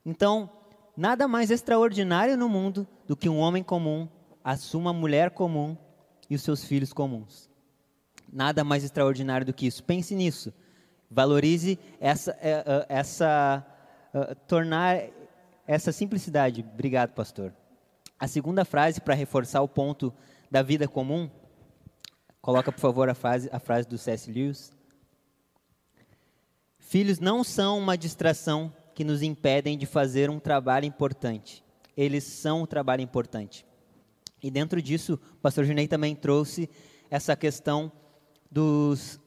[0.06, 0.50] Então,
[0.98, 4.08] nada mais extraordinário no mundo do que um homem comum
[4.44, 5.78] assuma uma mulher comum
[6.30, 7.50] e os seus filhos comuns.
[8.32, 9.84] Nada mais extraordinário do que isso.
[9.84, 10.54] Pense nisso.
[11.10, 13.66] Valorize essa, é, é, essa
[14.14, 15.04] uh, tornar
[15.68, 16.66] essa simplicidade.
[16.74, 17.54] Obrigado, pastor.
[18.20, 20.14] A segunda frase, para reforçar o ponto
[20.50, 21.30] da vida comum,
[22.46, 24.32] coloca, por favor, a frase, a frase do C.S.
[24.32, 24.72] Lewis.
[26.78, 31.64] Filhos não são uma distração que nos impedem de fazer um trabalho importante.
[31.98, 33.66] Eles são um trabalho importante.
[34.44, 36.70] E dentro disso, o pastor Junei também trouxe
[37.10, 37.92] essa questão
[38.52, 39.20] dos,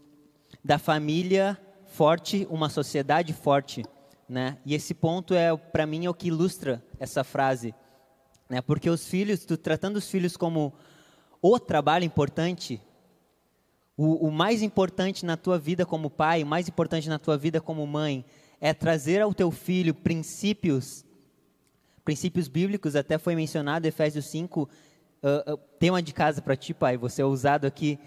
[0.65, 3.85] da família forte, uma sociedade forte.
[4.29, 4.59] Né?
[4.65, 7.75] E esse ponto, é para mim, é o que ilustra essa frase.
[8.49, 8.63] Né?
[8.63, 10.73] Porque os filhos, tu tratando os filhos como
[11.43, 12.81] o trabalho importante,
[13.99, 17.61] o, o, mais importante na tua vida como pai, o mais importante na tua vida
[17.61, 18.25] como mãe,
[18.61, 21.05] é trazer ao teu filho princípios,
[22.05, 26.97] princípios bíblicos, até foi mencionado Efésios 5, uh, uh, tema de casa para ti, pai,
[26.97, 27.99] você é usado aqui.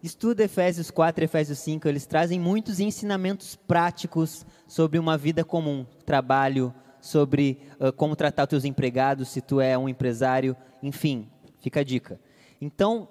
[0.00, 5.84] Estuda Efésios 4 e Efésios 5, eles trazem muitos ensinamentos práticos sobre uma vida comum,
[6.06, 11.28] trabalho, sobre uh, como tratar os teus empregados, se tu é um empresário, enfim,
[11.58, 12.20] fica a dica.
[12.60, 13.08] Então,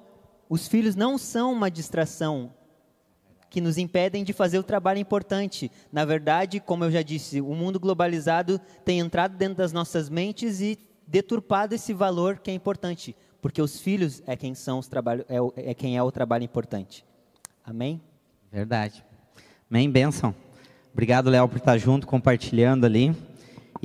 [0.54, 2.54] os filhos não são uma distração
[3.50, 5.72] que nos impedem de fazer o trabalho importante.
[5.92, 10.62] Na verdade, como eu já disse, o mundo globalizado tem entrado dentro das nossas mentes
[10.62, 10.78] e
[11.08, 15.72] deturpado esse valor que é importante, porque os filhos é quem são os trabalhos é,
[15.72, 17.04] é quem é o trabalho importante.
[17.66, 18.00] Amém?
[18.52, 19.04] Verdade.
[19.68, 20.36] Amém, benção.
[20.92, 23.12] Obrigado, Léo, por estar junto, compartilhando ali.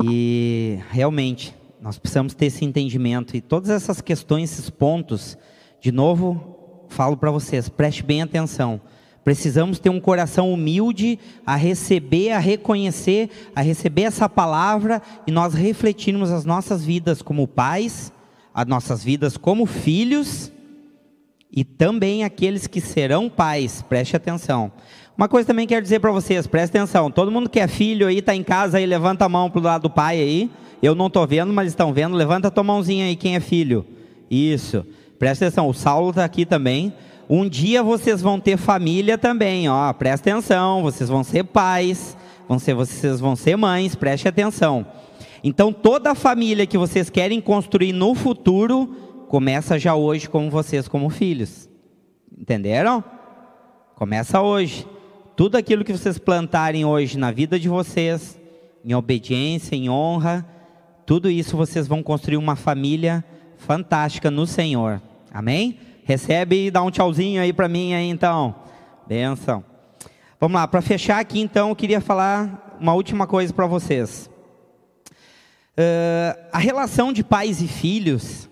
[0.04, 5.38] E realmente, nós precisamos ter esse entendimento e todas essas questões, esses pontos,
[5.80, 6.57] de novo,
[6.88, 8.80] falo para vocês, preste bem atenção.
[9.24, 15.52] Precisamos ter um coração humilde a receber, a reconhecer, a receber essa palavra e nós
[15.52, 18.12] refletirmos as nossas vidas como pais,
[18.54, 20.50] as nossas vidas como filhos
[21.52, 23.82] e também aqueles que serão pais.
[23.82, 24.72] Preste atenção.
[25.16, 27.10] Uma coisa também quero dizer para vocês, preste atenção.
[27.10, 29.62] Todo mundo que é filho aí, está em casa aí, levanta a mão para o
[29.64, 30.50] lado do pai aí.
[30.82, 32.16] Eu não estou vendo, mas estão vendo.
[32.16, 33.84] Levanta a tua mãozinha aí, quem é filho.
[34.30, 34.86] Isso.
[35.18, 36.92] Presta atenção, o Saulo está aqui também.
[37.28, 39.92] Um dia vocês vão ter família também, ó.
[39.92, 42.16] Presta atenção, vocês vão ser pais,
[42.48, 44.86] vão ser, vocês vão ser mães, preste atenção.
[45.42, 48.86] Então toda a família que vocês querem construir no futuro
[49.28, 51.68] começa já hoje com vocês como filhos.
[52.36, 53.04] Entenderam?
[53.94, 54.86] Começa hoje.
[55.36, 58.40] Tudo aquilo que vocês plantarem hoje na vida de vocês,
[58.84, 60.46] em obediência, em honra,
[61.04, 63.24] tudo isso vocês vão construir uma família
[63.56, 65.02] fantástica no Senhor.
[65.32, 65.78] Amém?
[66.04, 68.54] Recebe e dá um tchauzinho aí para mim aí então.
[69.06, 69.64] Benção.
[70.40, 74.30] Vamos lá, para fechar aqui então, eu queria falar uma última coisa para vocês.
[75.76, 78.48] Uh, a relação de pais e filhos,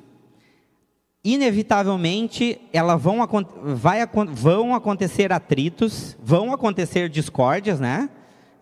[1.24, 3.18] inevitavelmente, ela vão,
[3.62, 4.00] vai,
[4.32, 8.10] vão acontecer atritos, vão acontecer discórdias, né?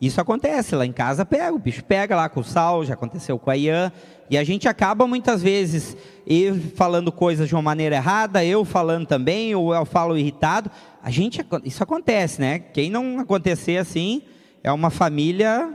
[0.04, 3.38] Isso acontece lá em casa, pega, o bicho pega lá com o Sal, já aconteceu
[3.38, 3.90] com a Ian,
[4.28, 5.96] e a gente acaba muitas vezes
[6.74, 10.70] falando coisas de uma maneira errada, eu falando também, ou eu falo irritado.
[11.02, 12.58] A gente, isso acontece, né?
[12.58, 14.22] Quem não acontecer assim
[14.62, 15.72] é uma família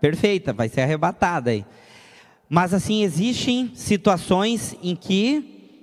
[0.00, 1.64] perfeita, vai ser arrebatada aí.
[2.48, 5.78] Mas assim existem situações em que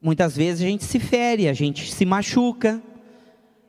[0.00, 2.80] muitas vezes a gente se fere, a gente se machuca.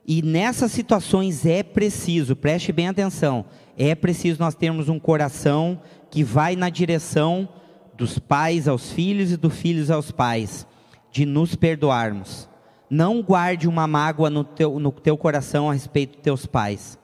[0.06, 3.46] E nessas situações é preciso, preste bem atenção,
[3.76, 5.80] é preciso nós termos um coração
[6.10, 7.48] que vai na direção
[7.96, 10.66] dos pais aos filhos e dos filhos aos pais,
[11.10, 12.48] de nos perdoarmos.
[12.90, 16.98] Não guarde uma mágoa no teu, no teu coração a respeito dos teus pais.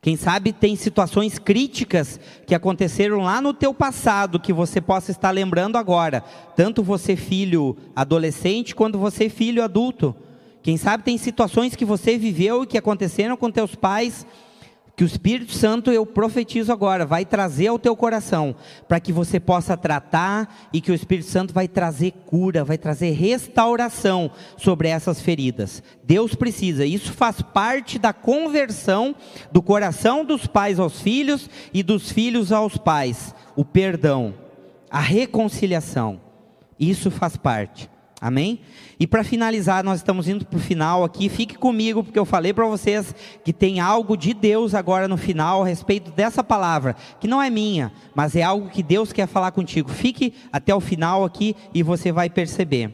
[0.00, 5.32] Quem sabe tem situações críticas que aconteceram lá no teu passado que você possa estar
[5.32, 6.22] lembrando agora,
[6.54, 10.14] tanto você filho adolescente quanto você filho adulto.
[10.68, 14.26] Quem sabe tem situações que você viveu e que aconteceram com teus pais
[14.94, 18.54] que o Espírito Santo, eu profetizo agora, vai trazer ao teu coração,
[18.86, 23.12] para que você possa tratar e que o Espírito Santo vai trazer cura, vai trazer
[23.12, 25.82] restauração sobre essas feridas.
[26.04, 29.16] Deus precisa, isso faz parte da conversão
[29.50, 33.34] do coração dos pais aos filhos e dos filhos aos pais.
[33.56, 34.34] O perdão,
[34.90, 36.20] a reconciliação,
[36.78, 37.88] isso faz parte.
[38.20, 38.60] Amém?
[38.98, 41.28] E para finalizar, nós estamos indo para o final aqui.
[41.28, 43.14] Fique comigo, porque eu falei para vocês
[43.44, 47.48] que tem algo de Deus agora no final a respeito dessa palavra, que não é
[47.48, 49.88] minha, mas é algo que Deus quer falar contigo.
[49.90, 52.92] Fique até o final aqui e você vai perceber.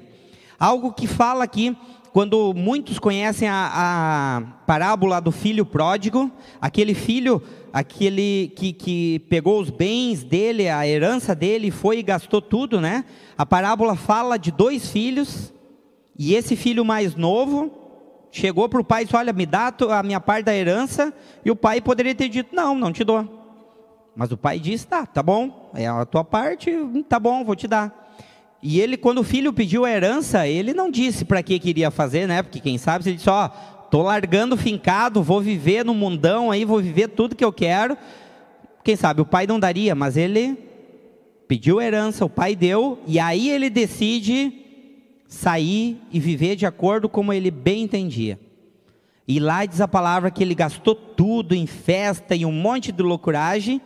[0.58, 1.74] Algo que fala aqui,
[2.12, 7.42] quando muitos conhecem a, a parábola do filho pródigo, aquele filho
[7.74, 13.04] aquele que, que pegou os bens dele, a herança dele, foi e gastou tudo, né?
[13.36, 15.52] A parábola fala de dois filhos,
[16.16, 17.72] e esse filho mais novo
[18.30, 21.12] chegou para o pai e disse: Olha, me dá a minha parte da herança,
[21.44, 23.28] e o pai poderia ter dito: Não, não te dou.
[24.14, 26.70] Mas o pai disse: Tá, tá bom, é a tua parte,
[27.08, 28.04] tá bom, vou te dar.
[28.62, 32.28] E ele, quando o filho pediu a herança, ele não disse para que queria fazer,
[32.28, 32.40] né?
[32.40, 33.50] Porque quem sabe, ele disse: Ó,
[33.94, 37.96] tô largando fincado, vou viver no mundão aí, vou viver tudo que eu quero.
[38.82, 40.58] Quem sabe o pai não daria, mas ele
[41.46, 44.52] pediu herança, o pai deu, e aí ele decide
[45.28, 48.36] sair e viver de acordo como ele bem entendia.
[49.28, 53.00] E lá diz a palavra que ele gastou tudo em festa e um monte de
[53.00, 53.80] loucuragem,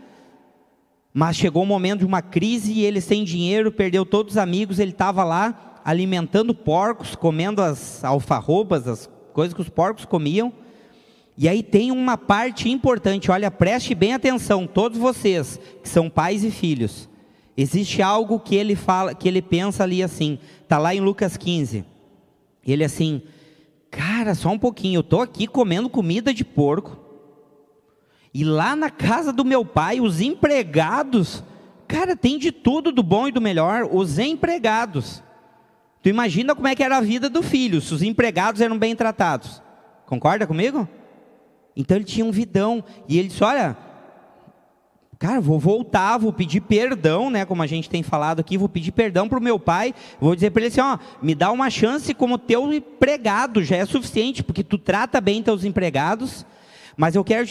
[1.13, 4.39] mas chegou o um momento de uma crise e ele sem dinheiro, perdeu todos os
[4.39, 10.53] amigos, ele estava lá alimentando porcos, comendo as alfarrobas, as coisas que os porcos comiam.
[11.37, 16.43] E aí tem uma parte importante, olha, preste bem atenção, todos vocês que são pais
[16.43, 17.09] e filhos.
[17.57, 21.85] Existe algo que ele fala, que ele pensa ali assim, tá lá em Lucas 15.
[22.67, 23.23] Ele assim:
[23.93, 26.99] "Cara, só um pouquinho, eu tô aqui comendo comida de porco.
[28.35, 31.45] E lá na casa do meu pai, os empregados,
[31.87, 35.23] cara, tem de tudo do bom e do melhor, os empregados.
[36.09, 38.97] Tu imagina como é que era a vida do filho, se os empregados eram bem
[38.97, 39.61] tratados.
[40.07, 40.89] Concorda comigo?
[41.77, 43.77] Então ele tinha um vidão e ele disse: "Olha,
[45.19, 47.45] Cara, vou voltar, vou pedir perdão, né?
[47.45, 49.95] Como a gente tem falado aqui, vou pedir perdão para o meu pai.
[50.19, 53.85] Vou dizer para ele assim: ó, me dá uma chance como teu empregado, já é
[53.85, 56.47] suficiente, porque tu trata bem teus empregados.
[56.97, 57.47] Mas eu quero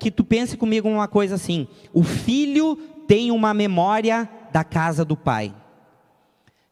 [0.00, 2.74] que tu pense comigo uma coisa assim: o filho
[3.06, 5.54] tem uma memória da casa do pai.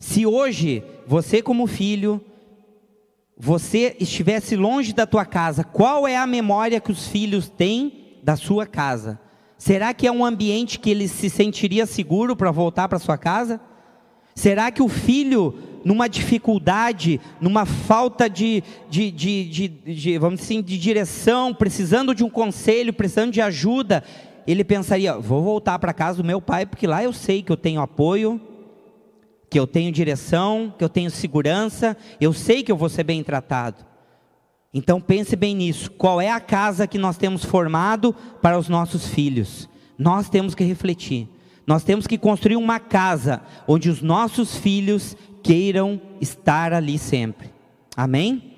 [0.00, 2.20] Se hoje você, como filho,
[3.36, 8.36] você estivesse longe da tua casa, qual é a memória que os filhos têm da
[8.36, 9.18] sua casa?
[9.56, 13.60] Será que é um ambiente que ele se sentiria seguro para voltar para sua casa?
[14.36, 20.54] Será que o filho, numa dificuldade, numa falta de, de, de, de, de vamos dizer
[20.54, 24.04] assim, de direção, precisando de um conselho, precisando de ajuda,
[24.46, 27.56] ele pensaria: vou voltar para casa do meu pai, porque lá eu sei que eu
[27.56, 28.40] tenho apoio,
[29.50, 33.22] que eu tenho direção, que eu tenho segurança, eu sei que eu vou ser bem
[33.22, 33.86] tratado.
[34.72, 35.90] Então pense bem nisso.
[35.92, 39.68] Qual é a casa que nós temos formado para os nossos filhos?
[39.98, 41.28] Nós temos que refletir.
[41.66, 47.50] Nós temos que construir uma casa onde os nossos filhos queiram estar ali sempre.
[47.96, 48.54] Amém?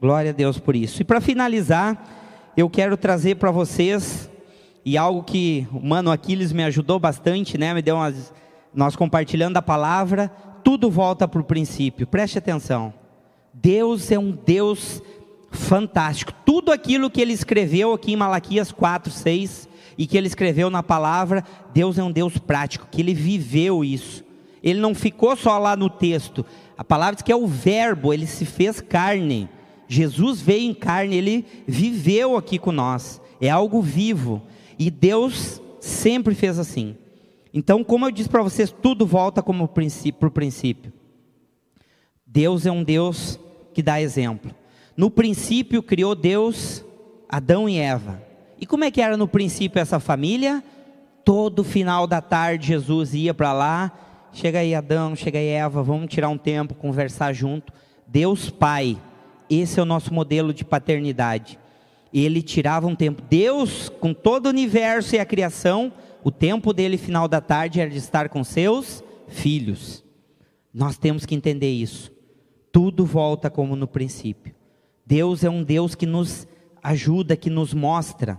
[0.00, 1.02] Glória a Deus por isso.
[1.02, 4.28] E para finalizar, eu quero trazer para vocês
[4.84, 7.72] e algo que o mano Aquiles me ajudou bastante, né?
[7.72, 8.32] Me deu umas
[8.74, 10.28] nós compartilhando a palavra,
[10.64, 12.06] tudo volta para o princípio.
[12.06, 12.92] Preste atenção.
[13.52, 15.02] Deus é um Deus
[15.50, 16.32] fantástico.
[16.44, 19.68] Tudo aquilo que ele escreveu aqui em Malaquias 4, 6
[19.98, 24.24] e que ele escreveu na palavra, Deus é um Deus prático, que ele viveu isso.
[24.62, 26.44] Ele não ficou só lá no texto.
[26.78, 29.48] A palavra diz que é o verbo, ele se fez carne.
[29.88, 33.20] Jesus veio em carne, ele viveu aqui com nós.
[33.40, 34.40] É algo vivo.
[34.78, 36.96] E Deus sempre fez assim.
[37.52, 40.92] Então, como eu disse para vocês, tudo volta como para o princípio.
[42.26, 43.38] Deus é um Deus
[43.74, 44.54] que dá exemplo.
[44.96, 46.84] No princípio criou Deus
[47.28, 48.22] Adão e Eva.
[48.60, 50.62] E como é que era no princípio essa família?
[51.24, 53.92] Todo final da tarde Jesus ia para lá,
[54.32, 57.72] chega aí Adão, chega aí Eva, vamos tirar um tempo, conversar junto.
[58.06, 58.98] Deus Pai,
[59.48, 61.58] esse é o nosso modelo de paternidade.
[62.12, 63.22] Ele tirava um tempo.
[63.28, 65.92] Deus, com todo o universo e a criação,
[66.22, 70.04] o tempo dele final da tarde era de estar com seus filhos.
[70.72, 72.12] Nós temos que entender isso.
[72.70, 74.54] Tudo volta como no princípio.
[75.04, 76.46] Deus é um Deus que nos
[76.82, 78.38] ajuda, que nos mostra.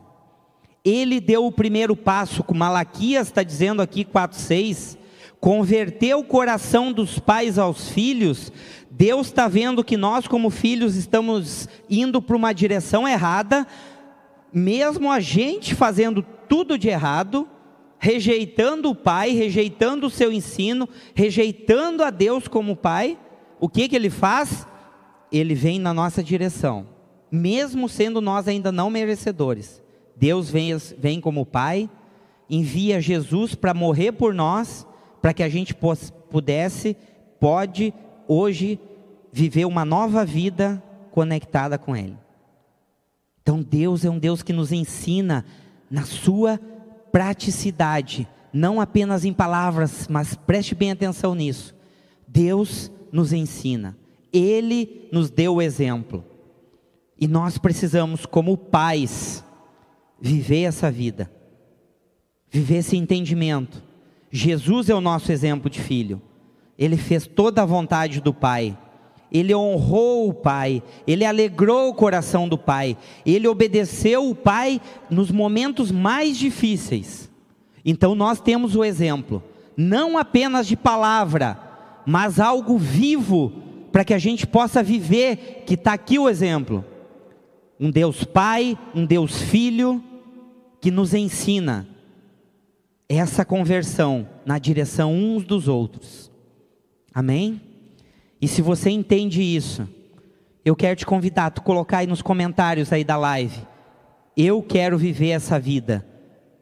[0.84, 4.98] Ele deu o primeiro passo, como Malaquias está dizendo aqui 4,6,
[5.40, 8.52] converteu o coração dos pais aos filhos.
[8.90, 13.68] Deus está vendo que nós, como filhos, estamos indo para uma direção errada,
[14.54, 17.48] mesmo a gente fazendo tudo de errado,
[18.04, 23.18] rejeitando o pai, rejeitando o seu ensino, rejeitando a Deus como pai,
[23.60, 24.68] o que, que ele faz?
[25.34, 26.86] ele vem na nossa direção,
[27.32, 29.82] mesmo sendo nós ainda não merecedores.
[30.16, 31.90] Deus vem, vem como Pai,
[32.48, 34.86] envia Jesus para morrer por nós,
[35.20, 35.74] para que a gente
[36.30, 36.96] pudesse,
[37.40, 37.92] pode
[38.28, 38.80] hoje
[39.32, 42.16] viver uma nova vida conectada com Ele.
[43.42, 45.44] Então Deus é um Deus que nos ensina
[45.90, 46.60] na sua
[47.14, 51.76] praticidade, não apenas em palavras, mas preste bem atenção nisso.
[52.28, 53.96] Deus nos ensina.
[54.34, 56.26] Ele nos deu o exemplo.
[57.20, 59.46] E nós precisamos, como pais,
[60.20, 61.32] viver essa vida,
[62.50, 63.84] viver esse entendimento.
[64.32, 66.20] Jesus é o nosso exemplo de filho.
[66.80, 68.76] Ele fez toda a vontade do Pai.
[69.34, 74.80] Ele honrou o Pai, ele alegrou o coração do Pai, ele obedeceu o Pai
[75.10, 77.30] nos momentos mais difíceis.
[77.84, 79.44] Então nós temos o exemplo,
[79.76, 81.60] não apenas de palavra,
[82.06, 83.52] mas algo vivo
[83.92, 86.86] para que a gente possa viver, que está aqui o exemplo.
[87.80, 90.02] Um Deus Pai, um Deus Filho,
[90.80, 91.88] que nos ensina
[93.10, 96.32] essa conversão na direção uns dos outros.
[97.14, 97.73] Amém?
[98.44, 99.88] E se você entende isso,
[100.66, 103.58] eu quero te convidar, tu colocar aí nos comentários aí da live.
[104.36, 106.06] Eu quero viver essa vida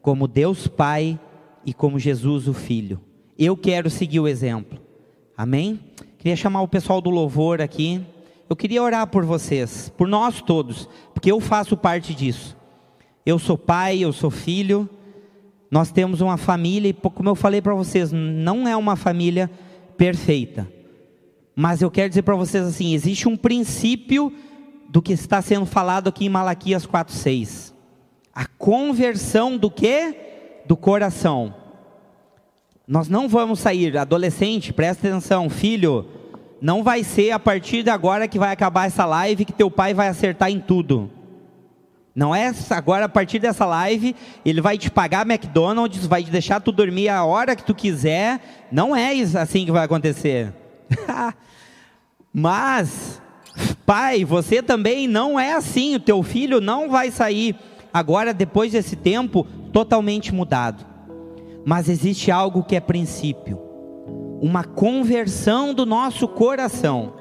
[0.00, 1.18] como Deus Pai
[1.66, 3.00] e como Jesus o Filho.
[3.36, 4.78] Eu quero seguir o exemplo.
[5.36, 5.80] Amém?
[6.18, 8.00] Queria chamar o pessoal do louvor aqui.
[8.48, 12.56] Eu queria orar por vocês, por nós todos, porque eu faço parte disso.
[13.26, 14.88] Eu sou pai, eu sou filho.
[15.68, 19.50] Nós temos uma família e como eu falei para vocês, não é uma família
[19.96, 20.80] perfeita.
[21.54, 24.32] Mas eu quero dizer para vocês assim, existe um princípio
[24.88, 27.72] do que está sendo falado aqui em Malaquias 4:6.
[28.34, 30.14] A conversão do que?
[30.66, 31.54] Do coração.
[32.86, 36.06] Nós não vamos sair, adolescente, presta atenção, filho,
[36.60, 39.94] não vai ser a partir de agora que vai acabar essa live que teu pai
[39.94, 41.10] vai acertar em tudo.
[42.14, 46.60] Não é agora a partir dessa live, ele vai te pagar McDonald's, vai te deixar
[46.60, 48.40] tu dormir a hora que tu quiser.
[48.70, 50.52] Não é assim que vai acontecer.
[52.32, 53.20] Mas,
[53.84, 55.96] pai, você também não é assim.
[55.96, 57.54] O teu filho não vai sair
[57.92, 60.84] agora, depois desse tempo, totalmente mudado.
[61.64, 63.58] Mas existe algo que é princípio,
[64.40, 67.14] uma conversão do nosso coração.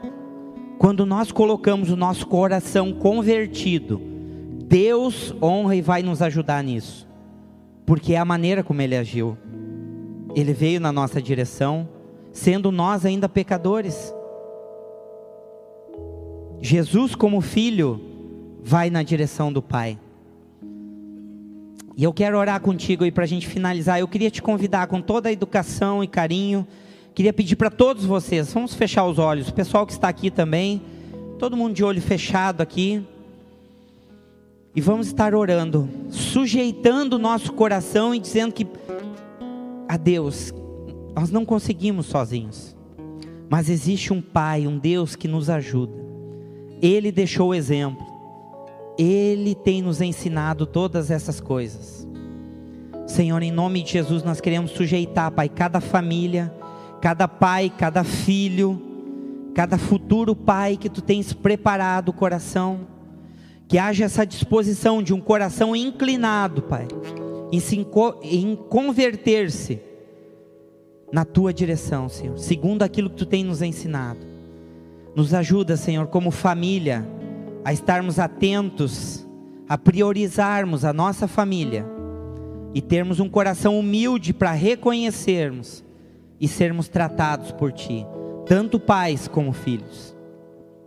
[0.79, 4.01] Quando nós colocamos o nosso coração convertido,
[4.65, 7.07] Deus honra e vai nos ajudar nisso,
[7.85, 9.37] porque é a maneira como Ele agiu.
[10.33, 11.87] Ele veio na nossa direção,
[12.31, 14.13] sendo nós ainda pecadores.
[16.61, 17.99] Jesus, como filho,
[18.63, 19.97] vai na direção do Pai.
[21.97, 23.99] E eu quero orar contigo aí para a gente finalizar.
[23.99, 26.65] Eu queria te convidar com toda a educação e carinho.
[27.13, 29.49] Queria pedir para todos vocês, vamos fechar os olhos.
[29.49, 30.81] O pessoal que está aqui também,
[31.37, 33.05] todo mundo de olho fechado aqui.
[34.73, 38.65] E vamos estar orando, sujeitando o nosso coração e dizendo que
[39.89, 40.53] a Deus,
[41.15, 42.75] nós não conseguimos sozinhos.
[43.49, 45.93] Mas existe um Pai, um Deus que nos ajuda.
[46.81, 48.05] Ele deixou o exemplo.
[48.97, 52.07] Ele tem nos ensinado todas essas coisas.
[53.05, 56.53] Senhor, em nome de Jesus, nós queremos sujeitar, Pai, cada família,
[57.01, 58.81] cada pai, cada filho,
[59.53, 62.87] cada futuro pai que tu tens preparado o coração.
[63.67, 66.87] Que haja essa disposição de um coração inclinado, Pai,
[67.51, 67.61] em,
[68.23, 69.90] em converter-se
[71.11, 74.19] na tua direção, Senhor, segundo aquilo que tu tens nos ensinado.
[75.15, 77.05] Nos ajuda, Senhor, como família
[77.65, 79.27] a estarmos atentos,
[79.67, 81.85] a priorizarmos a nossa família
[82.73, 85.83] e termos um coração humilde para reconhecermos
[86.39, 88.05] e sermos tratados por Ti,
[88.45, 90.15] tanto pais como filhos.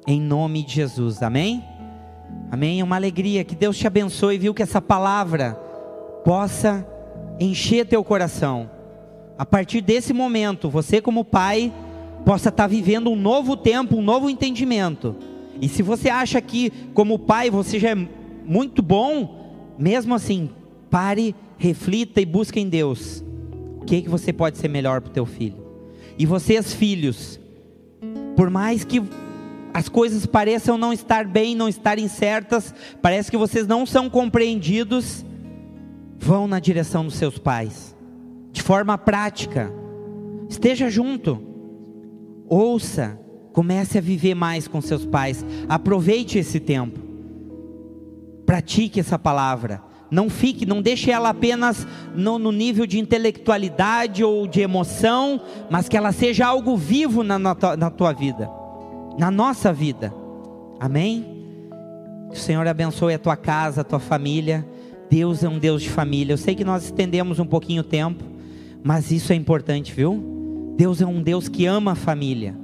[0.07, 1.62] Em nome de Jesus, amém?
[2.51, 2.81] Amém?
[2.81, 4.55] É uma alegria, que Deus te abençoe, viu?
[4.55, 5.55] Que essa palavra
[6.25, 6.87] possa
[7.39, 8.70] encher teu coração.
[9.37, 11.72] A partir desse momento, você, como pai,
[12.24, 15.16] possa estar vivendo um novo tempo, um novo entendimento
[15.61, 18.09] e se você acha que, como pai, você já é
[18.45, 20.51] muito bom, mesmo assim,
[20.91, 23.24] pare, reflita e busque em Deus.
[23.80, 25.64] O que, é que você pode ser melhor para o teu filho?
[26.18, 27.41] E vocês, filhos,
[28.37, 29.03] por mais que
[29.72, 35.24] as coisas pareçam não estar bem, não estarem certas, parece que vocês não são compreendidos,
[36.18, 37.93] vão na direção dos seus pais,
[38.55, 39.70] de forma prática.
[40.48, 41.38] Esteja junto,
[42.48, 43.18] ouça,
[43.55, 45.46] Comece a viver mais com seus pais.
[45.68, 46.98] Aproveite esse tempo.
[48.44, 49.80] Pratique essa palavra.
[50.11, 51.86] Não fique, não deixe ela apenas
[52.16, 55.40] no, no nível de intelectualidade ou de emoção,
[55.70, 58.50] mas que ela seja algo vivo na, na, na tua vida,
[59.16, 60.12] na nossa vida.
[60.80, 61.24] Amém?
[62.30, 64.66] Que o Senhor abençoe a tua casa, a tua família.
[65.09, 66.32] Deus é um Deus de família.
[66.32, 68.24] Eu sei que nós estendemos um pouquinho o tempo,
[68.85, 70.74] mas isso é importante, viu?
[70.76, 72.55] Deus é um Deus que ama a família.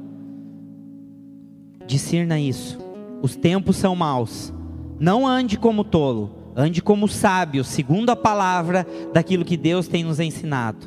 [1.87, 2.79] Discirna isso.
[3.23, 4.53] Os tempos são maus.
[4.99, 10.21] Não ande como tolo, ande como sábio, segundo a palavra daquilo que Deus tem nos
[10.21, 10.87] ensinado.